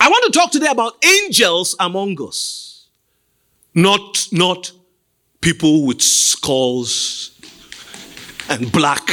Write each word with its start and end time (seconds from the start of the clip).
I 0.00 0.08
want 0.08 0.32
to 0.32 0.38
talk 0.38 0.50
today 0.50 0.68
about 0.70 1.02
angels 1.04 1.74
among 1.80 2.20
us. 2.22 2.88
Not, 3.74 4.28
not 4.30 4.72
people 5.40 5.86
with 5.86 6.02
skulls 6.02 7.30
and 8.48 8.70
black 8.70 9.08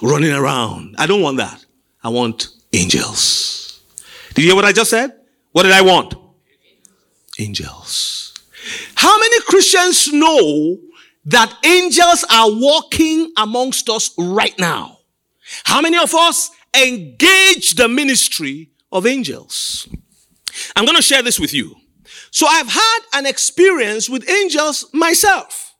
running 0.00 0.32
around. 0.32 0.94
I 0.98 1.06
don't 1.06 1.22
want 1.22 1.36
that. 1.38 1.64
I 2.02 2.08
want 2.08 2.48
angels. 2.72 3.80
Did 4.34 4.42
you 4.42 4.48
hear 4.48 4.56
what 4.56 4.64
I 4.64 4.72
just 4.72 4.90
said? 4.90 5.12
What 5.52 5.64
did 5.64 5.72
I 5.72 5.82
want? 5.82 6.14
Angels. 7.38 8.34
How 8.94 9.18
many 9.18 9.40
Christians 9.42 10.12
know 10.12 10.78
that 11.26 11.54
angels 11.64 12.24
are 12.30 12.50
walking 12.50 13.32
amongst 13.36 13.88
us 13.90 14.10
right 14.18 14.58
now? 14.58 14.98
How 15.64 15.80
many 15.82 15.98
of 15.98 16.14
us 16.14 16.50
engage 16.76 17.74
the 17.74 17.88
ministry 17.88 18.70
of 18.90 19.06
angels? 19.06 19.88
I'm 20.76 20.84
going 20.84 20.96
to 20.96 21.02
share 21.02 21.22
this 21.22 21.40
with 21.40 21.54
you. 21.54 21.76
So 22.30 22.46
I've 22.46 22.68
had 22.68 22.98
an 23.14 23.26
experience 23.26 24.08
with 24.08 24.28
angels 24.28 24.86
myself. 24.92 25.74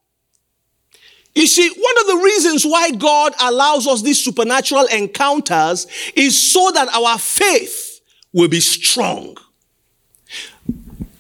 You 1.35 1.47
see, 1.47 1.69
one 1.69 1.99
of 2.01 2.07
the 2.09 2.23
reasons 2.25 2.65
why 2.65 2.91
God 2.91 3.33
allows 3.41 3.87
us 3.87 4.03
these 4.03 4.23
supernatural 4.23 4.85
encounters 4.87 5.87
is 6.15 6.53
so 6.53 6.71
that 6.73 6.89
our 6.89 7.19
faith 7.19 8.01
will 8.33 8.49
be 8.49 8.61
strong. 8.61 9.37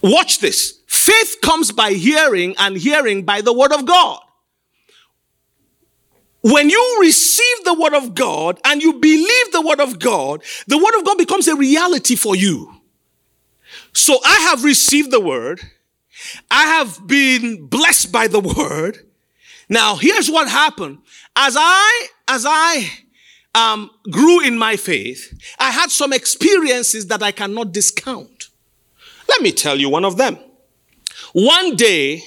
Watch 0.02 0.40
this. 0.40 0.80
Faith 0.86 1.36
comes 1.42 1.72
by 1.72 1.92
hearing 1.92 2.54
and 2.58 2.76
hearing 2.76 3.22
by 3.22 3.40
the 3.40 3.52
word 3.52 3.72
of 3.72 3.86
God. 3.86 4.20
When 6.42 6.68
you 6.68 6.98
receive 7.00 7.64
the 7.64 7.74
word 7.74 7.94
of 7.94 8.14
God 8.14 8.60
and 8.64 8.82
you 8.82 8.94
believe 8.94 9.52
the 9.52 9.62
word 9.62 9.80
of 9.80 9.98
God, 9.98 10.42
the 10.66 10.76
word 10.76 10.98
of 10.98 11.04
God 11.04 11.16
becomes 11.16 11.46
a 11.48 11.56
reality 11.56 12.16
for 12.16 12.34
you. 12.34 12.80
So 13.92 14.18
I 14.24 14.34
have 14.50 14.64
received 14.64 15.10
the 15.10 15.20
word. 15.20 15.60
I 16.50 16.64
have 16.64 17.06
been 17.06 17.66
blessed 17.66 18.10
by 18.10 18.26
the 18.26 18.40
word. 18.40 18.98
Now, 19.68 19.96
here's 19.96 20.30
what 20.30 20.48
happened. 20.48 20.98
As 21.36 21.56
I, 21.58 22.08
as 22.28 22.44
I, 22.46 22.90
um, 23.54 23.90
grew 24.10 24.44
in 24.44 24.58
my 24.58 24.76
faith, 24.76 25.32
I 25.58 25.70
had 25.70 25.90
some 25.90 26.12
experiences 26.12 27.06
that 27.08 27.22
I 27.22 27.32
cannot 27.32 27.72
discount. 27.72 28.48
Let 29.28 29.42
me 29.42 29.52
tell 29.52 29.78
you 29.78 29.88
one 29.88 30.04
of 30.04 30.16
them. 30.16 30.38
One 31.32 31.76
day, 31.76 32.22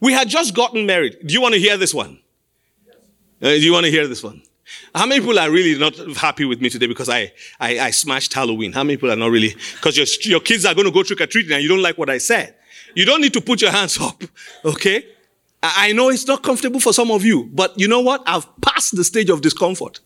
we 0.00 0.12
had 0.12 0.28
just 0.28 0.54
gotten 0.54 0.86
married. 0.86 1.16
Do 1.24 1.32
you 1.32 1.40
want 1.40 1.54
to 1.54 1.60
hear 1.60 1.76
this 1.76 1.94
one? 1.94 2.20
Uh, 3.42 3.50
do 3.50 3.60
you 3.60 3.72
want 3.72 3.84
to 3.84 3.90
hear 3.90 4.06
this 4.06 4.22
one? 4.22 4.42
How 4.94 5.06
many 5.06 5.20
people 5.20 5.38
are 5.38 5.50
really 5.50 5.78
not 5.78 5.96
happy 6.16 6.44
with 6.44 6.60
me 6.60 6.70
today 6.70 6.86
because 6.86 7.08
I, 7.08 7.32
I, 7.60 7.78
I 7.78 7.90
smashed 7.90 8.32
Halloween? 8.32 8.72
How 8.72 8.82
many 8.82 8.96
people 8.96 9.12
are 9.12 9.16
not 9.16 9.30
really, 9.30 9.54
because 9.74 9.96
your, 9.96 10.06
your 10.22 10.40
kids 10.40 10.64
are 10.64 10.74
going 10.74 10.86
to 10.86 10.92
go 10.92 11.02
trick 11.02 11.20
or 11.20 11.26
treating 11.26 11.52
and 11.52 11.62
you 11.62 11.68
don't 11.68 11.82
like 11.82 11.98
what 11.98 12.10
I 12.10 12.18
said? 12.18 12.54
You 12.94 13.04
don't 13.04 13.20
need 13.20 13.34
to 13.34 13.40
put 13.40 13.60
your 13.60 13.70
hands 13.70 14.00
up, 14.00 14.22
okay? 14.64 15.06
I, 15.62 15.92
know 15.92 16.08
it's 16.08 16.26
not 16.26 16.42
comfortable 16.42 16.80
for 16.80 16.92
some 16.92 17.10
of 17.10 17.24
you, 17.24 17.48
but 17.52 17.78
you 17.78 17.88
know 17.88 18.00
what? 18.00 18.22
I've 18.26 18.46
passed 18.60 18.96
the 18.96 19.04
stage 19.04 19.30
of 19.30 19.40
discomfort. 19.40 20.00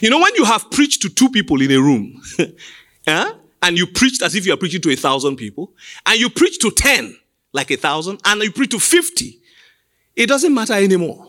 You 0.00 0.10
know, 0.10 0.18
when 0.18 0.34
you 0.34 0.44
have 0.44 0.70
preached 0.70 1.02
to 1.02 1.08
two 1.08 1.28
people 1.30 1.60
in 1.62 1.70
a 1.70 1.78
room, 1.78 2.20
yeah, 3.06 3.32
and 3.62 3.78
you 3.78 3.86
preached 3.86 4.22
as 4.22 4.34
if 4.34 4.44
you 4.44 4.52
are 4.52 4.56
preaching 4.56 4.80
to 4.82 4.90
a 4.90 4.96
thousand 4.96 5.36
people, 5.36 5.72
and 6.04 6.18
you 6.18 6.28
preach 6.28 6.58
to 6.60 6.70
ten, 6.70 7.16
like 7.52 7.70
a 7.70 7.76
thousand, 7.76 8.20
and 8.24 8.42
you 8.42 8.50
preach 8.50 8.70
to 8.70 8.80
fifty, 8.80 9.40
it 10.16 10.26
doesn't 10.26 10.52
matter 10.52 10.72
anymore. 10.72 11.27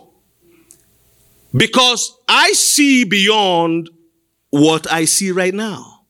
Because 1.55 2.17
I 2.27 2.51
see 2.53 3.03
beyond 3.03 3.89
what 4.49 4.91
I 4.91 5.05
see 5.05 5.31
right 5.31 5.53
now. 5.53 6.01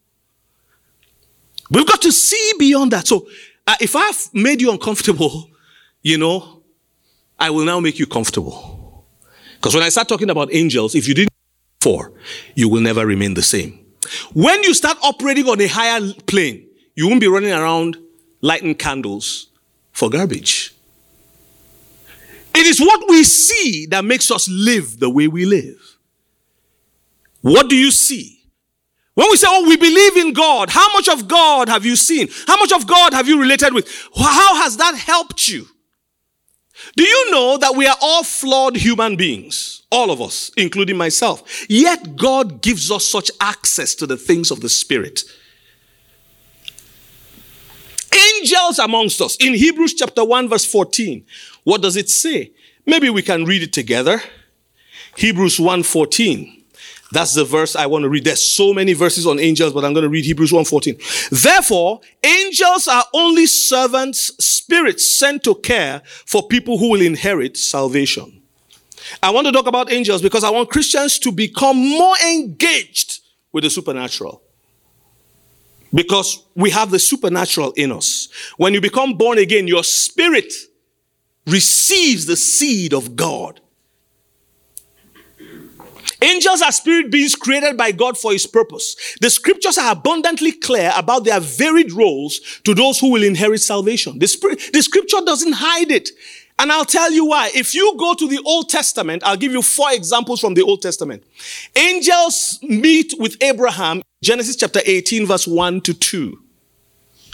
We've 1.72 1.88
got 1.88 2.02
to 2.02 2.12
see 2.12 2.54
beyond 2.58 2.92
that. 2.92 3.08
So 3.08 3.28
uh, 3.68 3.76
if 3.80 3.96
I've 3.96 4.34
made 4.34 4.62
you 4.62 4.72
uncomfortable, 4.72 5.50
you 6.02 6.18
know, 6.18 6.64
I 7.38 7.50
will 7.52 7.66
now 7.66 7.80
make 7.80 8.00
you 8.00 8.08
comfortable. 8.08 9.06
Because 9.56 9.76
when 9.76 9.84
I 9.84 9.90
start 9.90 10.08
talking 10.08 10.30
about 10.30 10.54
angels, 10.54 10.96
if 10.96 11.08
you 11.08 11.14
didn't 11.14 11.34
before, 11.80 12.14
you 12.56 12.70
will 12.70 12.82
never 12.82 13.06
remain 13.06 13.34
the 13.34 13.42
same. 13.42 13.80
When 14.34 14.64
you 14.64 14.74
start 14.74 14.98
operating 15.04 15.48
on 15.48 15.62
a 15.62 15.68
higher 15.68 16.14
plane, 16.26 16.68
you 16.96 17.08
won't 17.08 17.22
be 17.22 17.28
running 17.28 17.52
around 17.52 17.98
lighting 18.42 18.76
candles 18.76 19.48
for 19.92 20.10
garbage. 20.10 20.74
It 22.60 22.66
is 22.66 22.82
what 22.82 23.08
we 23.08 23.24
see 23.24 23.86
that 23.86 24.04
makes 24.04 24.30
us 24.30 24.50
live 24.50 25.00
the 25.00 25.10
way 25.10 25.30
we 25.30 25.46
live. 25.46 25.98
What 27.40 27.70
do 27.70 27.76
you 27.78 27.90
see? 27.90 28.42
When 29.14 29.30
we 29.32 29.38
say, 29.38 29.48
oh, 29.50 29.66
we 29.66 29.78
believe 29.78 30.18
in 30.18 30.34
God, 30.34 30.70
how 30.70 30.92
much 30.92 31.08
of 31.08 31.30
God 31.30 31.70
have 31.70 31.86
you 31.86 31.96
seen? 31.96 32.28
How 32.48 32.58
much 32.58 32.74
of 32.74 32.86
God 32.86 33.14
have 33.14 33.30
you 33.30 33.40
related 33.40 33.74
with? 33.74 33.90
How 34.14 34.56
has 34.56 34.76
that 34.76 34.96
helped 34.96 35.48
you? 35.48 35.68
Do 36.98 37.04
you 37.04 37.32
know 37.32 37.58
that 37.58 37.78
we 37.78 37.88
are 37.88 37.96
all 38.02 38.26
flawed 38.26 38.76
human 38.76 39.16
beings? 39.16 39.84
All 39.90 40.12
of 40.12 40.20
us, 40.22 40.52
including 40.58 40.98
myself. 40.98 41.66
Yet 41.70 42.18
God 42.18 42.62
gives 42.62 42.92
us 42.92 43.08
such 43.08 43.32
access 43.40 43.96
to 43.96 44.06
the 44.06 44.18
things 44.18 44.52
of 44.52 44.60
the 44.60 44.70
Spirit. 44.70 45.24
Angels 48.14 48.80
amongst 48.80 49.22
us. 49.22 49.38
In 49.38 49.54
Hebrews 49.54 49.94
chapter 49.94 50.26
1 50.26 50.50
verse 50.50 50.66
14, 50.66 51.26
what 51.64 51.82
does 51.82 51.96
it 51.96 52.10
say? 52.10 52.52
Maybe 52.86 53.10
we 53.10 53.22
can 53.22 53.46
read 53.46 53.64
it 53.64 53.74
together. 53.74 54.22
Hebrews 55.16 55.58
1:14. 55.58 56.56
That's 57.12 57.34
the 57.34 57.44
verse 57.44 57.76
I 57.76 57.88
want 57.88 58.04
to 58.04 58.10
read. 58.10 58.24
There's 58.24 58.44
so 58.44 58.72
many 58.72 58.94
verses 58.94 59.26
on 59.26 59.40
angels, 59.40 59.74
but 59.74 59.84
I'm 59.84 59.94
going 59.94 60.04
to 60.04 60.10
read 60.10 60.26
Hebrews 60.26 60.52
1:14. 60.52 60.98
Therefore, 61.32 62.02
angels 62.24 62.88
are 62.88 63.06
only 63.14 63.48
servants, 63.48 64.32
spirits 64.40 65.18
sent 65.18 65.44
to 65.44 65.56
care 65.56 66.02
for 66.06 66.48
people 66.48 66.78
who 66.78 66.92
will 66.92 67.02
inherit 67.02 67.58
salvation. 67.58 68.42
I 69.24 69.32
want 69.32 69.48
to 69.48 69.54
talk 69.54 69.66
about 69.66 69.92
angels 69.92 70.22
because 70.22 70.44
I 70.44 70.52
want 70.52 70.70
Christians 70.70 71.18
to 71.20 71.32
become 71.32 71.78
more 71.78 72.16
engaged 72.28 73.22
with 73.52 73.64
the 73.64 73.70
supernatural. 73.70 74.44
Because 75.92 76.44
we 76.54 76.70
have 76.70 76.92
the 76.92 77.00
supernatural 77.00 77.72
in 77.72 77.92
us. 77.92 78.30
When 78.58 78.76
you 78.76 78.82
become 78.82 79.16
born 79.16 79.40
again, 79.40 79.68
your 79.68 79.84
spirit 79.84 80.54
receives 81.50 82.26
the 82.26 82.36
seed 82.36 82.94
of 82.94 83.16
God. 83.16 83.62
Angels 86.22 86.62
are 86.62 86.72
spirit 86.72 87.12
beings 87.12 87.36
created 87.36 87.78
by 87.78 87.92
God 87.92 88.18
for 88.18 88.34
his 88.34 88.46
purpose. 88.46 89.18
The 89.22 89.30
scriptures 89.30 89.78
are 89.78 89.94
abundantly 89.94 90.52
clear 90.52 90.92
about 90.96 91.24
their 91.24 91.40
varied 91.40 91.94
roles 91.94 92.60
to 92.66 92.74
those 92.74 93.00
who 93.00 93.12
will 93.12 93.24
inherit 93.24 93.62
salvation. 93.62 94.20
The, 94.20 94.28
spirit, 94.28 94.70
the 94.74 94.82
scripture 94.82 95.22
doesn't 95.26 95.54
hide 95.54 95.92
it. 95.92 96.10
And 96.58 96.74
I'll 96.74 96.84
tell 96.84 97.10
you 97.10 97.26
why. 97.26 97.52
If 97.56 97.74
you 97.74 97.96
go 97.98 98.14
to 98.16 98.28
the 98.28 98.42
Old 98.46 98.68
Testament, 98.68 99.24
I'll 99.26 99.38
give 99.38 99.54
you 99.54 99.62
four 99.62 99.94
examples 99.94 100.42
from 100.42 100.56
the 100.56 100.62
Old 100.62 100.82
Testament. 100.82 101.24
Angels 101.74 102.60
meet 102.64 103.14
with 103.18 103.42
Abraham, 103.42 104.04
Genesis 104.22 104.58
chapter 104.58 104.82
18, 104.86 105.26
verse 105.26 105.48
1 105.48 105.80
to 105.82 105.94
2. 105.94 106.38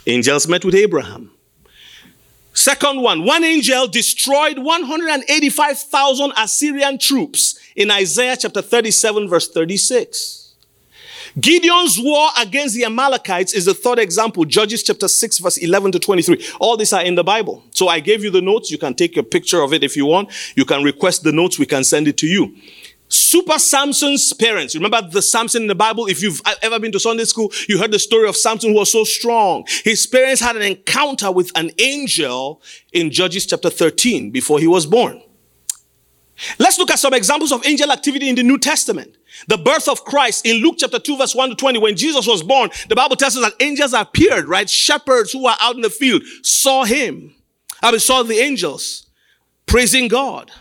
Angels 0.06 0.48
met 0.48 0.64
with 0.64 0.76
Abraham. 0.76 1.32
Second 2.56 3.02
one, 3.02 3.26
one 3.26 3.44
angel 3.44 3.86
destroyed 3.86 4.60
185,000 4.60 6.34
Assyrian 6.38 6.98
troops 6.98 7.60
in 7.76 7.92
Isaiah 7.92 8.38
chapter 8.38 8.62
37 8.62 9.28
verse 9.28 9.50
36. 9.50 10.54
Gideon's 11.38 12.00
war 12.00 12.30
against 12.40 12.76
the 12.76 12.86
Amalekites 12.86 13.54
is 13.54 13.66
the 13.66 13.74
third 13.74 14.00
example, 14.00 14.46
Judges 14.46 14.84
chapter 14.84 15.10
6 15.10 15.40
verse 15.40 15.58
11 15.58 15.92
to 15.92 16.00
23. 16.00 16.46
All 16.62 16.78
these 16.78 16.94
are 16.94 17.04
in 17.04 17.16
the 17.16 17.26
Bible. 17.26 17.62
So 17.72 17.90
I 17.90 18.00
gave 18.00 18.24
you 18.24 18.30
the 18.30 18.42
notes. 18.42 18.72
You 18.72 18.78
can 18.78 18.94
take 18.94 19.18
a 19.18 19.24
picture 19.24 19.62
of 19.62 19.74
it 19.74 19.84
if 19.84 19.98
you 19.98 20.06
want. 20.06 20.30
You 20.56 20.64
can 20.64 20.82
request 20.82 21.24
the 21.24 21.34
notes. 21.34 21.60
We 21.60 21.66
can 21.66 21.84
send 21.84 22.08
it 22.08 22.18
to 22.20 22.26
you. 22.26 22.56
Super 23.08 23.60
Samson's 23.60 24.34
parents. 24.34 24.76
Remember 24.76 25.02
the 25.02 25.22
Samson 25.22 25.64
in 25.64 25.68
the 25.68 25.76
Bible? 25.76 26.08
If 26.08 26.22
you've 26.22 26.42
ever 26.62 26.80
been 26.80 26.92
to 26.92 27.00
Sunday 27.00 27.26
school, 27.26 27.52
you 27.70 27.78
heard 27.78 27.92
the 27.92 28.00
story 28.00 28.28
of 28.28 28.36
Samson 28.36 28.72
who 28.72 28.78
was 28.78 28.92
so 28.92 29.04
strong. 29.04 29.66
His 29.84 30.08
parents 30.08 30.42
had 30.42 30.56
an 30.56 30.64
encounter 30.64 31.32
with 31.32 31.52
an 31.56 31.72
angel 31.80 32.62
in 32.94 33.12
Judges 33.12 33.46
chapter 33.46 33.70
13 33.70 34.32
before 34.32 34.60
he 34.60 34.68
was 34.68 34.86
born. 34.86 35.22
Let's 36.60 36.78
look 36.78 36.92
at 36.92 37.00
some 37.00 37.14
examples 37.14 37.52
of 37.52 37.66
angel 37.66 37.92
activity 37.92 38.28
in 38.28 38.36
the 38.36 38.44
New 38.44 38.58
Testament. 38.58 39.16
The 39.48 39.58
birth 39.58 39.88
of 39.88 40.04
Christ 40.04 40.46
in 40.46 40.62
Luke 40.62 40.76
chapter 40.78 41.00
2 41.00 41.18
verse 41.18 41.36
1 41.36 41.50
to 41.50 41.56
20. 41.56 41.80
When 41.80 41.96
Jesus 41.96 42.28
was 42.28 42.44
born, 42.44 42.70
the 42.90 42.96
Bible 42.96 43.16
tells 43.16 43.38
us 43.38 43.44
that 43.44 43.64
angels 43.64 43.94
appeared, 43.94 44.48
right? 44.48 44.70
Shepherds 44.70 45.32
who 45.32 45.44
were 45.44 45.56
out 45.62 45.76
in 45.76 45.82
the 45.82 45.90
field 45.90 46.24
saw 46.42 46.84
him. 46.84 47.34
I 47.82 47.92
mean, 47.92 48.00
saw 48.00 48.24
the 48.24 48.40
angels 48.40 49.08
praising 49.66 50.08
God. 50.08 50.52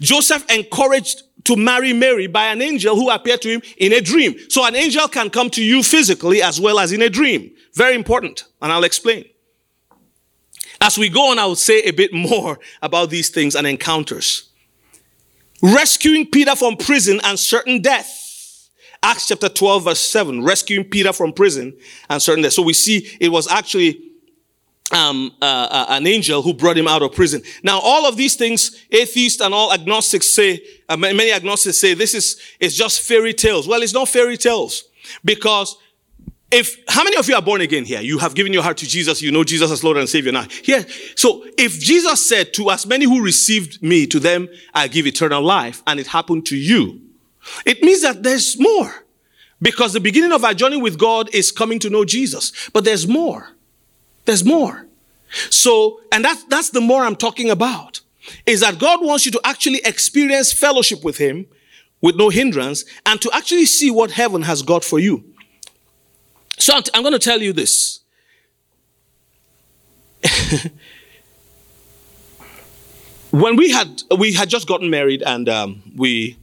Joseph 0.00 0.48
encouraged 0.50 1.22
to 1.44 1.56
marry 1.56 1.92
Mary 1.92 2.26
by 2.26 2.46
an 2.46 2.62
angel 2.62 2.96
who 2.96 3.10
appeared 3.10 3.42
to 3.42 3.48
him 3.48 3.62
in 3.76 3.92
a 3.92 4.00
dream. 4.00 4.34
So 4.48 4.66
an 4.66 4.74
angel 4.74 5.06
can 5.08 5.30
come 5.30 5.50
to 5.50 5.62
you 5.62 5.82
physically 5.82 6.42
as 6.42 6.60
well 6.60 6.78
as 6.78 6.92
in 6.92 7.02
a 7.02 7.10
dream. 7.10 7.50
Very 7.74 7.94
important. 7.94 8.44
And 8.62 8.72
I'll 8.72 8.84
explain. 8.84 9.26
As 10.80 10.98
we 10.98 11.08
go 11.08 11.30
on, 11.30 11.38
I 11.38 11.46
will 11.46 11.56
say 11.56 11.82
a 11.82 11.92
bit 11.92 12.12
more 12.14 12.58
about 12.82 13.10
these 13.10 13.30
things 13.30 13.54
and 13.54 13.66
encounters. 13.66 14.50
Rescuing 15.62 16.26
Peter 16.26 16.56
from 16.56 16.76
prison 16.76 17.20
and 17.24 17.38
certain 17.38 17.80
death. 17.80 18.22
Acts 19.02 19.28
chapter 19.28 19.50
12 19.50 19.84
verse 19.84 20.00
7, 20.00 20.42
rescuing 20.42 20.84
Peter 20.84 21.12
from 21.12 21.32
prison 21.32 21.76
and 22.08 22.22
certain 22.22 22.42
death. 22.42 22.54
So 22.54 22.62
we 22.62 22.72
see 22.72 23.08
it 23.20 23.28
was 23.28 23.46
actually 23.48 24.00
um, 24.92 25.32
uh, 25.40 25.68
uh, 25.70 25.86
an 25.90 26.06
angel 26.06 26.42
who 26.42 26.52
brought 26.52 26.76
him 26.76 26.86
out 26.86 27.02
of 27.02 27.12
prison. 27.12 27.42
Now, 27.62 27.80
all 27.80 28.06
of 28.06 28.16
these 28.16 28.36
things, 28.36 28.84
atheists 28.90 29.40
and 29.40 29.54
all 29.54 29.72
agnostics 29.72 30.30
say, 30.30 30.62
uh, 30.88 30.96
many 30.96 31.32
agnostics 31.32 31.78
say 31.78 31.94
this 31.94 32.14
is, 32.14 32.40
is 32.60 32.76
just 32.76 33.00
fairy 33.00 33.32
tales. 33.32 33.66
Well, 33.66 33.82
it's 33.82 33.94
not 33.94 34.08
fairy 34.08 34.36
tales 34.36 34.84
because 35.24 35.76
if, 36.50 36.78
how 36.86 37.02
many 37.02 37.16
of 37.16 37.28
you 37.28 37.34
are 37.34 37.42
born 37.42 37.62
again 37.62 37.84
here? 37.84 38.00
You 38.00 38.18
have 38.18 38.34
given 38.34 38.52
your 38.52 38.62
heart 38.62 38.76
to 38.78 38.86
Jesus. 38.86 39.22
You 39.22 39.32
know 39.32 39.42
Jesus 39.42 39.70
as 39.70 39.82
Lord 39.82 39.96
and 39.96 40.08
Savior 40.08 40.30
now. 40.30 40.46
Here. 40.62 40.86
So 41.16 41.44
if 41.58 41.80
Jesus 41.80 42.28
said 42.28 42.52
to 42.54 42.70
as 42.70 42.86
many 42.86 43.06
who 43.06 43.24
received 43.24 43.82
me, 43.82 44.06
to 44.06 44.20
them, 44.20 44.48
I 44.74 44.88
give 44.88 45.06
eternal 45.06 45.42
life 45.42 45.82
and 45.86 45.98
it 45.98 46.08
happened 46.08 46.46
to 46.46 46.56
you. 46.56 47.00
It 47.66 47.82
means 47.82 48.02
that 48.02 48.22
there's 48.22 48.58
more 48.60 49.04
because 49.60 49.94
the 49.94 50.00
beginning 50.00 50.32
of 50.32 50.44
our 50.44 50.54
journey 50.54 50.76
with 50.76 50.98
God 50.98 51.34
is 51.34 51.50
coming 51.50 51.78
to 51.80 51.90
know 51.90 52.04
Jesus, 52.04 52.52
but 52.72 52.84
there's 52.84 53.08
more. 53.08 53.53
There's 54.24 54.44
more. 54.44 54.86
So, 55.50 56.00
and 56.12 56.24
that's, 56.24 56.44
that's 56.44 56.70
the 56.70 56.80
more 56.80 57.02
I'm 57.04 57.16
talking 57.16 57.50
about 57.50 58.00
is 58.46 58.60
that 58.60 58.78
God 58.78 59.04
wants 59.04 59.26
you 59.26 59.32
to 59.32 59.40
actually 59.44 59.80
experience 59.84 60.52
fellowship 60.52 61.04
with 61.04 61.18
Him 61.18 61.46
with 62.04 62.16
no 62.16 62.28
hindrance 62.28 62.84
and 63.06 63.20
to 63.22 63.30
actually 63.32 63.64
see 63.64 63.90
what 63.90 64.10
heaven 64.10 64.42
has 64.42 64.60
got 64.62 64.84
for 64.84 64.98
you. 64.98 65.24
So 66.58 66.78
I'm 66.92 67.02
going 67.02 67.14
to 67.14 67.18
tell 67.18 67.40
you 67.40 67.54
this. 67.54 68.00
when 73.30 73.56
we 73.56 73.70
had 73.70 74.02
we 74.18 74.34
had 74.34 74.50
just 74.50 74.68
gotten 74.68 74.90
married 74.90 75.22
and 75.22 75.48
um, 75.48 75.82
we 75.96 76.36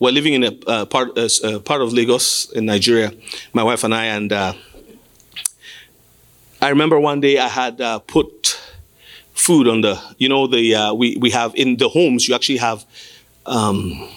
were 0.00 0.10
living 0.10 0.32
in 0.34 0.42
a 0.42 0.52
uh, 0.66 0.84
part 0.84 1.14
part 1.64 1.80
of 1.80 1.92
Lagos 1.92 2.50
in 2.50 2.66
Nigeria, 2.66 3.12
my 3.52 3.62
wife 3.62 3.84
and 3.84 3.94
I, 3.94 4.06
and 4.06 4.32
uh, 4.32 4.54
I 6.64 6.70
remember 6.70 6.98
one 6.98 7.20
day 7.20 7.36
I 7.36 7.48
had 7.48 7.78
uh, 7.78 7.98
put 7.98 8.58
food 9.34 9.68
on 9.68 9.82
the, 9.82 10.00
you 10.16 10.30
know, 10.30 10.46
the 10.46 10.74
uh, 10.74 10.94
we 10.94 11.14
we 11.16 11.28
have 11.30 11.54
in 11.54 11.76
the 11.76 11.90
homes 11.90 12.26
you 12.26 12.34
actually 12.34 12.56
have. 12.56 12.86
Um, 13.44 14.08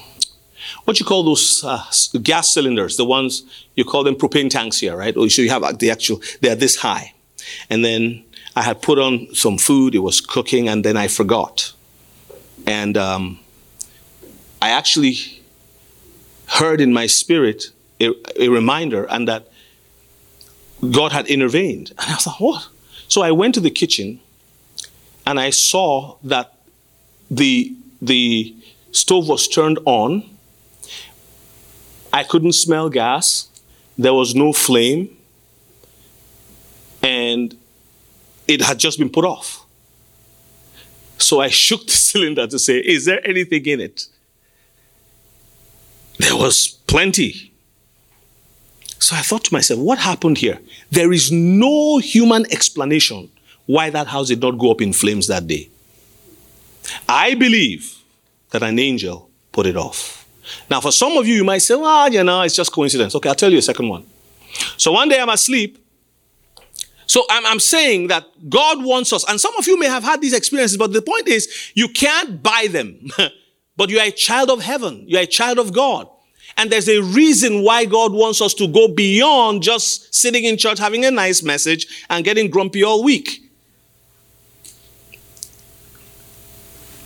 what 0.85 0.97
you 0.97 1.05
call 1.05 1.23
those 1.23 1.61
uh, 1.65 1.83
gas 2.23 2.53
cylinders, 2.53 2.95
the 2.95 3.03
ones 3.03 3.43
you 3.75 3.83
call 3.83 4.05
them 4.05 4.15
propane 4.15 4.49
tanks 4.49 4.79
here, 4.79 4.95
right? 4.95 5.13
So 5.13 5.41
you 5.41 5.49
have 5.49 5.77
the 5.79 5.91
actual, 5.91 6.21
they're 6.39 6.55
this 6.55 6.77
high. 6.77 7.13
And 7.69 7.83
then 7.83 8.23
I 8.55 8.61
had 8.61 8.81
put 8.81 8.97
on 8.97 9.27
some 9.33 9.57
food, 9.57 9.93
it 9.95 9.99
was 9.99 10.21
cooking, 10.21 10.69
and 10.69 10.85
then 10.85 10.95
I 10.95 11.09
forgot. 11.09 11.73
And 12.65 12.95
um, 12.97 13.39
I 14.61 14.69
actually 14.69 15.43
heard 16.47 16.79
in 16.79 16.93
my 16.93 17.07
spirit 17.07 17.71
a, 17.99 18.11
a 18.39 18.47
reminder, 18.47 19.03
and 19.09 19.27
that 19.27 19.49
God 20.91 21.11
had 21.11 21.27
intervened. 21.27 21.91
And 21.91 22.11
I 22.11 22.15
was 22.15 22.27
like, 22.27 22.39
what? 22.39 22.67
So 23.07 23.21
I 23.21 23.31
went 23.31 23.55
to 23.55 23.59
the 23.59 23.71
kitchen 23.71 24.19
and 25.25 25.39
I 25.39 25.49
saw 25.49 26.17
that 26.23 26.53
the, 27.29 27.75
the 28.01 28.55
stove 28.91 29.27
was 29.27 29.47
turned 29.47 29.79
on. 29.85 30.23
I 32.13 32.23
couldn't 32.23 32.53
smell 32.53 32.89
gas. 32.89 33.49
There 33.97 34.13
was 34.13 34.35
no 34.35 34.53
flame. 34.53 35.15
And 37.01 37.57
it 38.47 38.61
had 38.61 38.79
just 38.79 38.99
been 38.99 39.09
put 39.09 39.25
off. 39.25 39.65
So 41.17 41.41
I 41.41 41.49
shook 41.49 41.85
the 41.87 41.91
cylinder 42.09 42.47
to 42.47 42.59
say, 42.59 42.77
Is 42.77 43.05
there 43.05 43.25
anything 43.27 43.65
in 43.65 43.81
it? 43.81 44.07
There 46.19 46.35
was 46.35 46.67
plenty. 46.87 47.53
So 48.99 49.15
I 49.15 49.21
thought 49.21 49.43
to 49.45 49.53
myself, 49.53 49.79
what 49.79 49.99
happened 49.99 50.37
here? 50.37 50.59
There 50.91 51.13
is 51.13 51.31
no 51.31 51.97
human 51.99 52.45
explanation 52.51 53.29
why 53.65 53.89
that 53.89 54.07
house 54.07 54.29
did 54.29 54.41
not 54.41 54.57
go 54.57 54.71
up 54.71 54.81
in 54.81 54.93
flames 54.93 55.27
that 55.27 55.47
day. 55.47 55.69
I 57.07 57.35
believe 57.35 58.01
that 58.51 58.63
an 58.63 58.79
angel 58.79 59.29
put 59.51 59.65
it 59.65 59.75
off. 59.75 60.25
Now, 60.69 60.79
for 60.79 60.91
some 60.91 61.17
of 61.17 61.27
you, 61.27 61.35
you 61.35 61.43
might 61.43 61.59
say, 61.59 61.75
well, 61.75 62.11
you 62.11 62.23
know, 62.23 62.41
it's 62.41 62.55
just 62.55 62.71
coincidence. 62.71 63.13
Okay, 63.15 63.29
I'll 63.29 63.35
tell 63.35 63.51
you 63.51 63.57
a 63.57 63.61
second 63.61 63.89
one. 63.89 64.05
So 64.77 64.93
one 64.93 65.09
day 65.09 65.19
I'm 65.19 65.29
asleep. 65.29 65.83
So 67.05 67.23
I'm, 67.29 67.45
I'm 67.45 67.59
saying 67.59 68.07
that 68.07 68.25
God 68.49 68.83
wants 68.83 69.13
us, 69.13 69.27
and 69.29 69.39
some 69.39 69.55
of 69.57 69.67
you 69.67 69.77
may 69.79 69.87
have 69.87 70.03
had 70.03 70.21
these 70.21 70.33
experiences, 70.33 70.77
but 70.77 70.93
the 70.93 71.01
point 71.01 71.27
is, 71.27 71.71
you 71.73 71.87
can't 71.89 72.41
buy 72.41 72.67
them. 72.69 73.09
but 73.77 73.89
you 73.89 73.99
are 73.99 74.07
a 74.07 74.11
child 74.11 74.49
of 74.49 74.61
heaven. 74.61 75.03
You 75.07 75.17
are 75.17 75.23
a 75.23 75.27
child 75.27 75.59
of 75.59 75.73
God. 75.73 76.09
And 76.57 76.71
there's 76.71 76.89
a 76.89 77.01
reason 77.01 77.63
why 77.63 77.85
God 77.85 78.11
wants 78.11 78.41
us 78.41 78.53
to 78.55 78.67
go 78.67 78.87
beyond 78.87 79.61
just 79.61 80.13
sitting 80.13 80.43
in 80.43 80.57
church, 80.57 80.79
having 80.79 81.05
a 81.05 81.11
nice 81.11 81.43
message, 81.43 82.05
and 82.09 82.25
getting 82.25 82.49
grumpy 82.49 82.83
all 82.83 83.03
week. 83.03 83.43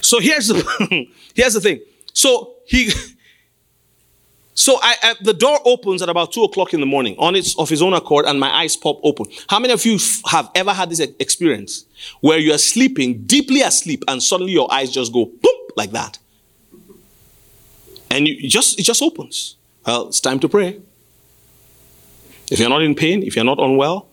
So 0.02 0.20
here's 0.20 0.48
the, 0.48 1.08
here's 1.36 1.54
the 1.54 1.62
thing. 1.62 1.82
So 2.14 2.56
he, 2.66 2.92
so 4.54 4.78
I, 4.82 4.96
I, 5.04 5.16
the 5.22 5.34
door 5.34 5.60
opens 5.66 6.02
at 6.02 6.10
about 6.10 6.32
two 6.32 6.44
o'clock 6.44 6.74
in 6.74 6.80
the 6.80 6.86
morning 6.86 7.16
on 7.18 7.36
its 7.36 7.58
of 7.58 7.70
his 7.70 7.82
own 7.82 7.94
accord, 7.94 8.26
and 8.26 8.40
my 8.40 8.50
eyes 8.50 8.78
pop 8.78 9.00
open. 9.04 9.28
How 9.50 9.60
many 9.60 9.74
of 9.74 9.86
you 9.86 9.96
f- 9.96 10.22
have 10.28 10.50
ever 10.56 10.74
had 10.74 10.90
this 10.90 11.00
experience 11.00 11.86
where 12.22 12.38
you 12.38 12.54
are 12.54 12.58
sleeping, 12.58 13.24
deeply 13.24 13.62
asleep, 13.62 14.04
and 14.08 14.24
suddenly 14.24 14.54
your 14.54 14.72
eyes 14.74 14.92
just 14.92 15.12
go 15.12 15.26
boom 15.26 15.68
like 15.76 15.92
that? 15.92 16.20
And 18.12 18.28
you 18.28 18.50
just 18.50 18.78
it 18.78 18.84
just 18.84 19.02
opens. 19.02 19.56
Well, 19.88 20.10
it's 20.10 20.20
time 20.20 20.40
to 20.42 20.50
pray. 20.50 20.80
If 22.52 22.60
you're 22.60 22.70
not 22.70 22.82
in 22.82 22.94
pain, 22.94 23.24
if 23.24 23.38
you're 23.38 23.46
not 23.46 23.60
unwell, 23.60 24.08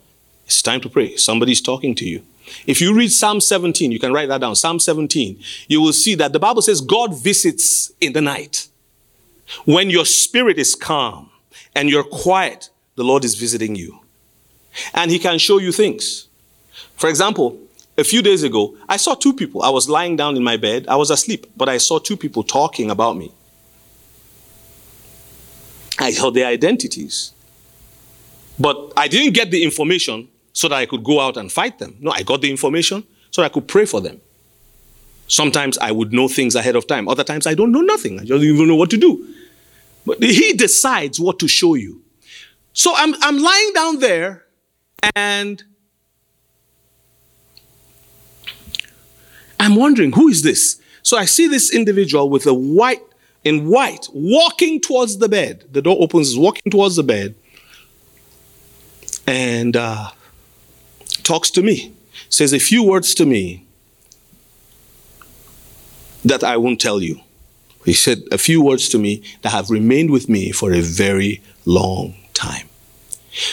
it's 0.47 0.63
time 0.63 0.81
to 0.83 0.89
pray. 0.89 1.17
Somebody's 1.17 1.61
talking 1.61 1.97
to 1.97 2.09
you. 2.09 2.23
If 2.67 2.81
you 2.81 2.95
read 2.95 3.11
Psalm 3.11 3.41
17, 3.41 3.91
you 3.91 3.99
can 3.99 4.13
write 4.13 4.29
that 4.29 4.41
down. 4.41 4.55
Psalm 4.55 4.79
17, 4.79 5.39
you 5.67 5.83
will 5.83 5.93
see 5.93 6.15
that 6.15 6.33
the 6.33 6.39
Bible 6.39 6.63
says 6.63 6.81
God 6.81 7.21
visits 7.21 7.93
in 8.01 8.13
the 8.13 8.23
night. 8.23 8.69
When 9.65 9.91
your 9.91 10.07
spirit 10.07 10.59
is 10.59 10.77
calm 10.77 11.31
and 11.75 11.91
you're 11.91 12.05
quiet, 12.05 12.71
the 12.95 13.05
Lord 13.05 13.25
is 13.25 13.35
visiting 13.35 13.75
you. 13.75 13.99
And 14.95 15.11
He 15.11 15.19
can 15.19 15.39
show 15.39 15.59
you 15.59 15.73
things. 15.73 16.29
For 16.95 17.11
example, 17.11 17.59
a 17.99 18.05
few 18.05 18.23
days 18.23 18.45
ago, 18.45 18.77
I 18.89 18.97
saw 18.97 19.15
two 19.15 19.33
people. 19.33 19.63
I 19.63 19.71
was 19.71 19.89
lying 19.89 20.15
down 20.17 20.37
in 20.37 20.45
my 20.45 20.57
bed. 20.57 20.87
I 20.87 20.95
was 20.95 21.11
asleep, 21.11 21.47
but 21.57 21.69
I 21.69 21.79
saw 21.79 21.99
two 21.99 22.17
people 22.17 22.45
talking 22.45 22.91
about 22.91 23.17
me. 23.17 23.33
I 26.09 26.13
saw 26.13 26.31
their 26.31 26.47
identities. 26.47 27.33
But 28.59 28.95
I 28.97 29.09
didn't 29.09 29.35
get 29.35 29.51
the 29.51 29.63
information 29.63 30.29
so 30.55 30.69
that 30.69 30.77
I 30.77 30.87
could 30.87 31.05
go 31.05 31.21
out 31.21 31.37
and 31.37 31.53
fight 31.53 31.79
them. 31.79 31.97
No, 32.01 32.11
I 32.11 32.23
got 32.23 32.41
the 32.41 32.51
information 32.51 33.05
so 33.31 33.43
I 33.43 33.51
could 33.51 33.69
pray 33.69 33.85
for 33.85 34.01
them. 34.01 34.21
Sometimes 35.27 35.77
I 35.77 35.93
would 35.93 36.15
know 36.15 36.27
things 36.27 36.55
ahead 36.55 36.77
of 36.77 36.87
time. 36.87 37.09
Other 37.09 37.25
times 37.25 37.47
I 37.47 37.53
don't 37.53 37.73
know 37.73 37.83
nothing. 37.83 38.19
I 38.19 38.25
don't 38.25 38.43
even 38.43 38.67
know 38.67 38.75
what 38.75 38.89
to 38.91 38.97
do. 38.97 39.35
But 40.07 40.23
he 40.23 40.55
decides 40.55 41.21
what 41.21 41.39
to 41.41 41.49
show 41.49 41.75
you. 41.75 42.03
So 42.73 42.95
I'm, 42.97 43.15
I'm 43.21 43.39
lying 43.39 43.73
down 43.75 43.99
there 43.99 44.47
and 45.15 45.63
I'm 49.61 49.77
wondering, 49.77 50.13
who 50.13 50.29
is 50.29 50.43
this? 50.43 50.81
So 51.03 51.19
I 51.19 51.27
see 51.27 51.47
this 51.49 51.75
individual 51.75 52.31
with 52.31 52.47
a 52.47 52.55
white 52.55 53.03
in 53.49 53.67
white, 53.67 54.07
walking 54.13 54.79
towards 54.79 55.19
the 55.19 55.29
bed. 55.29 55.65
The 55.73 55.81
door 55.81 55.97
opens, 55.99 56.37
walking 56.37 56.71
towards 56.71 56.97
the 56.97 57.03
bed, 57.03 57.35
and 59.27 59.75
uh, 59.75 60.11
talks 61.23 61.51
to 61.53 61.63
me. 61.63 61.95
Says 62.29 62.53
a 62.53 62.59
few 62.59 62.83
words 62.83 63.15
to 63.15 63.25
me 63.25 63.65
that 66.25 66.45
I 66.45 66.59
won't 66.59 66.79
tell 66.79 67.01
you. 67.01 67.21
He 67.87 67.95
said 67.95 68.23
a 68.31 68.37
few 68.37 68.61
words 68.61 68.91
to 68.91 68.99
me 68.99 69.23
that 69.41 69.51
have 69.51 69.71
remained 69.71 70.11
with 70.11 70.29
me 70.29 70.53
for 70.53 70.75
a 70.75 70.83
very 70.83 71.43
long 71.65 72.15
time. 72.35 72.69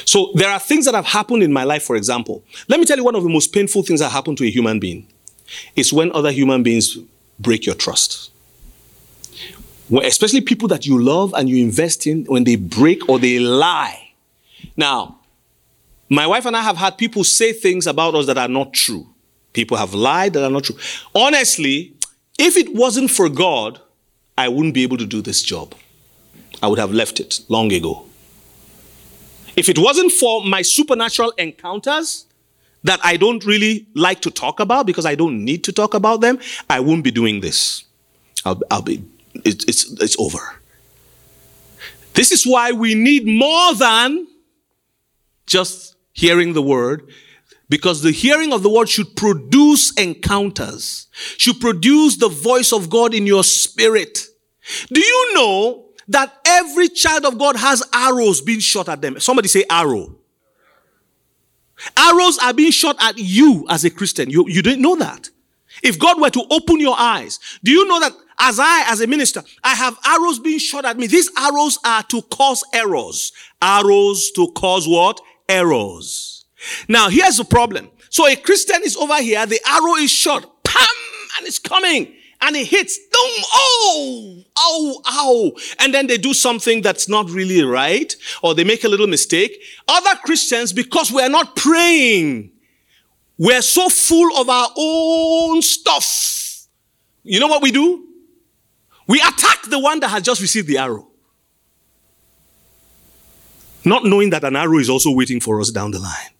So 0.03 0.31
there 0.33 0.49
are 0.49 0.59
things 0.59 0.83
that 0.85 0.95
have 0.95 1.05
happened 1.05 1.41
in 1.41 1.53
my 1.53 1.63
life, 1.63 1.83
for 1.83 1.95
example. 1.95 2.43
Let 2.67 2.81
me 2.81 2.85
tell 2.85 2.97
you 2.97 3.05
one 3.05 3.15
of 3.15 3.23
the 3.23 3.29
most 3.29 3.53
painful 3.53 3.83
things 3.83 4.01
that 4.01 4.11
happen 4.11 4.35
to 4.35 4.43
a 4.45 4.49
human 4.49 4.79
being. 4.79 5.07
is 5.75 5.93
when 5.93 6.11
other 6.11 6.31
human 6.31 6.63
beings 6.63 6.97
break 7.39 7.65
your 7.65 7.75
trust 7.75 8.31
especially 9.91 10.41
people 10.41 10.67
that 10.69 10.85
you 10.85 11.01
love 11.01 11.33
and 11.33 11.49
you 11.49 11.63
invest 11.63 12.07
in, 12.07 12.25
when 12.25 12.43
they 12.43 12.55
break 12.55 13.07
or 13.09 13.19
they 13.19 13.39
lie. 13.39 14.13
Now, 14.75 15.19
my 16.09 16.27
wife 16.27 16.45
and 16.45 16.55
I 16.55 16.61
have 16.61 16.77
had 16.77 16.97
people 16.97 17.23
say 17.23 17.53
things 17.53 17.87
about 17.87 18.15
us 18.15 18.25
that 18.27 18.37
are 18.37 18.47
not 18.47 18.73
true. 18.73 19.07
People 19.53 19.77
have 19.77 19.93
lied 19.93 20.33
that 20.33 20.43
are 20.43 20.49
not 20.49 20.65
true. 20.65 20.77
Honestly, 21.13 21.93
if 22.37 22.57
it 22.57 22.75
wasn't 22.75 23.09
for 23.09 23.29
God, 23.29 23.79
I 24.37 24.49
wouldn't 24.49 24.73
be 24.73 24.83
able 24.83 24.97
to 24.97 25.05
do 25.05 25.21
this 25.21 25.41
job. 25.41 25.73
I 26.61 26.67
would 26.67 26.79
have 26.79 26.91
left 26.91 27.19
it 27.19 27.39
long 27.47 27.71
ago. 27.71 28.05
If 29.55 29.69
it 29.69 29.79
wasn't 29.79 30.11
for 30.11 30.43
my 30.43 30.61
supernatural 30.61 31.31
encounters 31.37 32.25
that 32.83 32.99
I 33.03 33.17
don't 33.17 33.43
really 33.45 33.87
like 33.95 34.21
to 34.21 34.31
talk 34.31 34.59
about 34.59 34.85
because 34.85 35.05
I 35.05 35.15
don't 35.15 35.43
need 35.43 35.63
to 35.63 35.71
talk 35.71 35.93
about 35.93 36.21
them, 36.21 36.39
I 36.69 36.81
wouldn't 36.81 37.03
be 37.03 37.11
doing 37.11 37.39
this. 37.39 37.85
I'll, 38.43 38.61
I'll 38.69 38.81
be 38.81 39.03
it, 39.43 39.67
it's, 39.67 39.91
it's 40.01 40.19
over. 40.19 40.59
This 42.13 42.31
is 42.31 42.45
why 42.45 42.71
we 42.71 42.95
need 42.95 43.27
more 43.27 43.75
than 43.75 44.27
just 45.45 45.95
hearing 46.13 46.53
the 46.53 46.61
word, 46.61 47.09
because 47.67 48.01
the 48.01 48.11
hearing 48.11 48.53
of 48.53 48.63
the 48.63 48.69
word 48.69 48.87
should 48.87 49.15
produce 49.15 49.91
encounters, 49.93 51.07
should 51.37 51.59
produce 51.59 52.17
the 52.17 52.29
voice 52.29 52.71
of 52.71 52.89
God 52.89 53.13
in 53.13 53.27
your 53.27 53.43
spirit. 53.43 54.19
Do 54.91 55.01
you 55.01 55.33
know 55.33 55.89
that 56.07 56.33
every 56.45 56.89
child 56.89 57.25
of 57.25 57.37
God 57.37 57.55
has 57.55 57.83
arrows 57.91 58.41
being 58.41 58.59
shot 58.59 58.87
at 58.87 59.01
them? 59.01 59.19
Somebody 59.19 59.47
say 59.47 59.65
arrow. 59.69 60.15
Arrows 61.97 62.37
are 62.37 62.53
being 62.53 62.71
shot 62.71 62.95
at 63.01 63.17
you 63.17 63.65
as 63.69 63.83
a 63.83 63.89
Christian. 63.89 64.29
You, 64.29 64.45
you 64.47 64.61
didn't 64.61 64.81
know 64.81 64.95
that. 64.95 65.29
If 65.83 65.99
God 65.99 66.21
were 66.21 66.29
to 66.29 66.43
open 66.49 66.79
your 66.79 66.95
eyes, 66.97 67.39
do 67.63 67.71
you 67.71 67.85
know 67.87 67.99
that 67.99 68.13
as 68.39 68.59
I, 68.59 68.85
as 68.87 69.01
a 69.01 69.07
minister, 69.07 69.43
I 69.63 69.75
have 69.75 69.97
arrows 70.05 70.39
being 70.39 70.59
shot 70.59 70.85
at 70.85 70.97
me? 70.97 71.07
These 71.07 71.29
arrows 71.37 71.77
are 71.85 72.03
to 72.03 72.21
cause 72.23 72.63
errors. 72.73 73.31
Arrows 73.61 74.31
to 74.31 74.51
cause 74.51 74.87
what? 74.87 75.21
Errors. 75.47 76.45
Now, 76.87 77.09
here's 77.09 77.37
the 77.37 77.45
problem. 77.45 77.89
So 78.09 78.27
a 78.27 78.35
Christian 78.35 78.81
is 78.83 78.95
over 78.95 79.21
here, 79.21 79.45
the 79.45 79.59
arrow 79.67 79.95
is 79.95 80.11
shot, 80.11 80.63
pam, 80.63 80.87
and 81.37 81.47
it's 81.47 81.59
coming 81.59 82.13
and 82.41 82.55
it 82.55 82.67
hits, 82.67 82.97
boom, 82.97 83.45
oh, 83.53 84.43
oh, 84.57 85.01
ow. 85.07 85.51
And 85.79 85.93
then 85.93 86.07
they 86.07 86.17
do 86.17 86.33
something 86.33 86.81
that's 86.81 87.09
not 87.09 87.29
really 87.29 87.63
right, 87.63 88.15
or 88.43 88.53
they 88.53 88.63
make 88.63 88.83
a 88.83 88.87
little 88.87 89.07
mistake. 89.07 89.61
Other 89.87 90.15
Christians, 90.23 90.73
because 90.73 91.11
we're 91.11 91.29
not 91.29 91.55
praying, 91.55 92.51
we're 93.37 93.61
so 93.61 93.89
full 93.89 94.37
of 94.37 94.49
our 94.49 94.69
own 94.77 95.61
stuff. 95.61 96.67
You 97.23 97.39
know 97.39 97.47
what 97.47 97.63
we 97.63 97.71
do? 97.71 98.07
We 99.07 99.19
attack 99.21 99.63
the 99.69 99.79
one 99.79 99.99
that 99.99 100.09
has 100.09 100.23
just 100.23 100.41
received 100.41 100.67
the 100.67 100.77
arrow. 100.77 101.07
Not 103.83 104.03
knowing 104.03 104.31
that 104.31 104.43
an 104.43 104.55
arrow 104.55 104.79
is 104.79 104.89
also 104.89 105.11
waiting 105.11 105.39
for 105.39 105.59
us 105.61 105.69
down 105.69 105.91
the 105.91 105.99
line. 105.99 106.31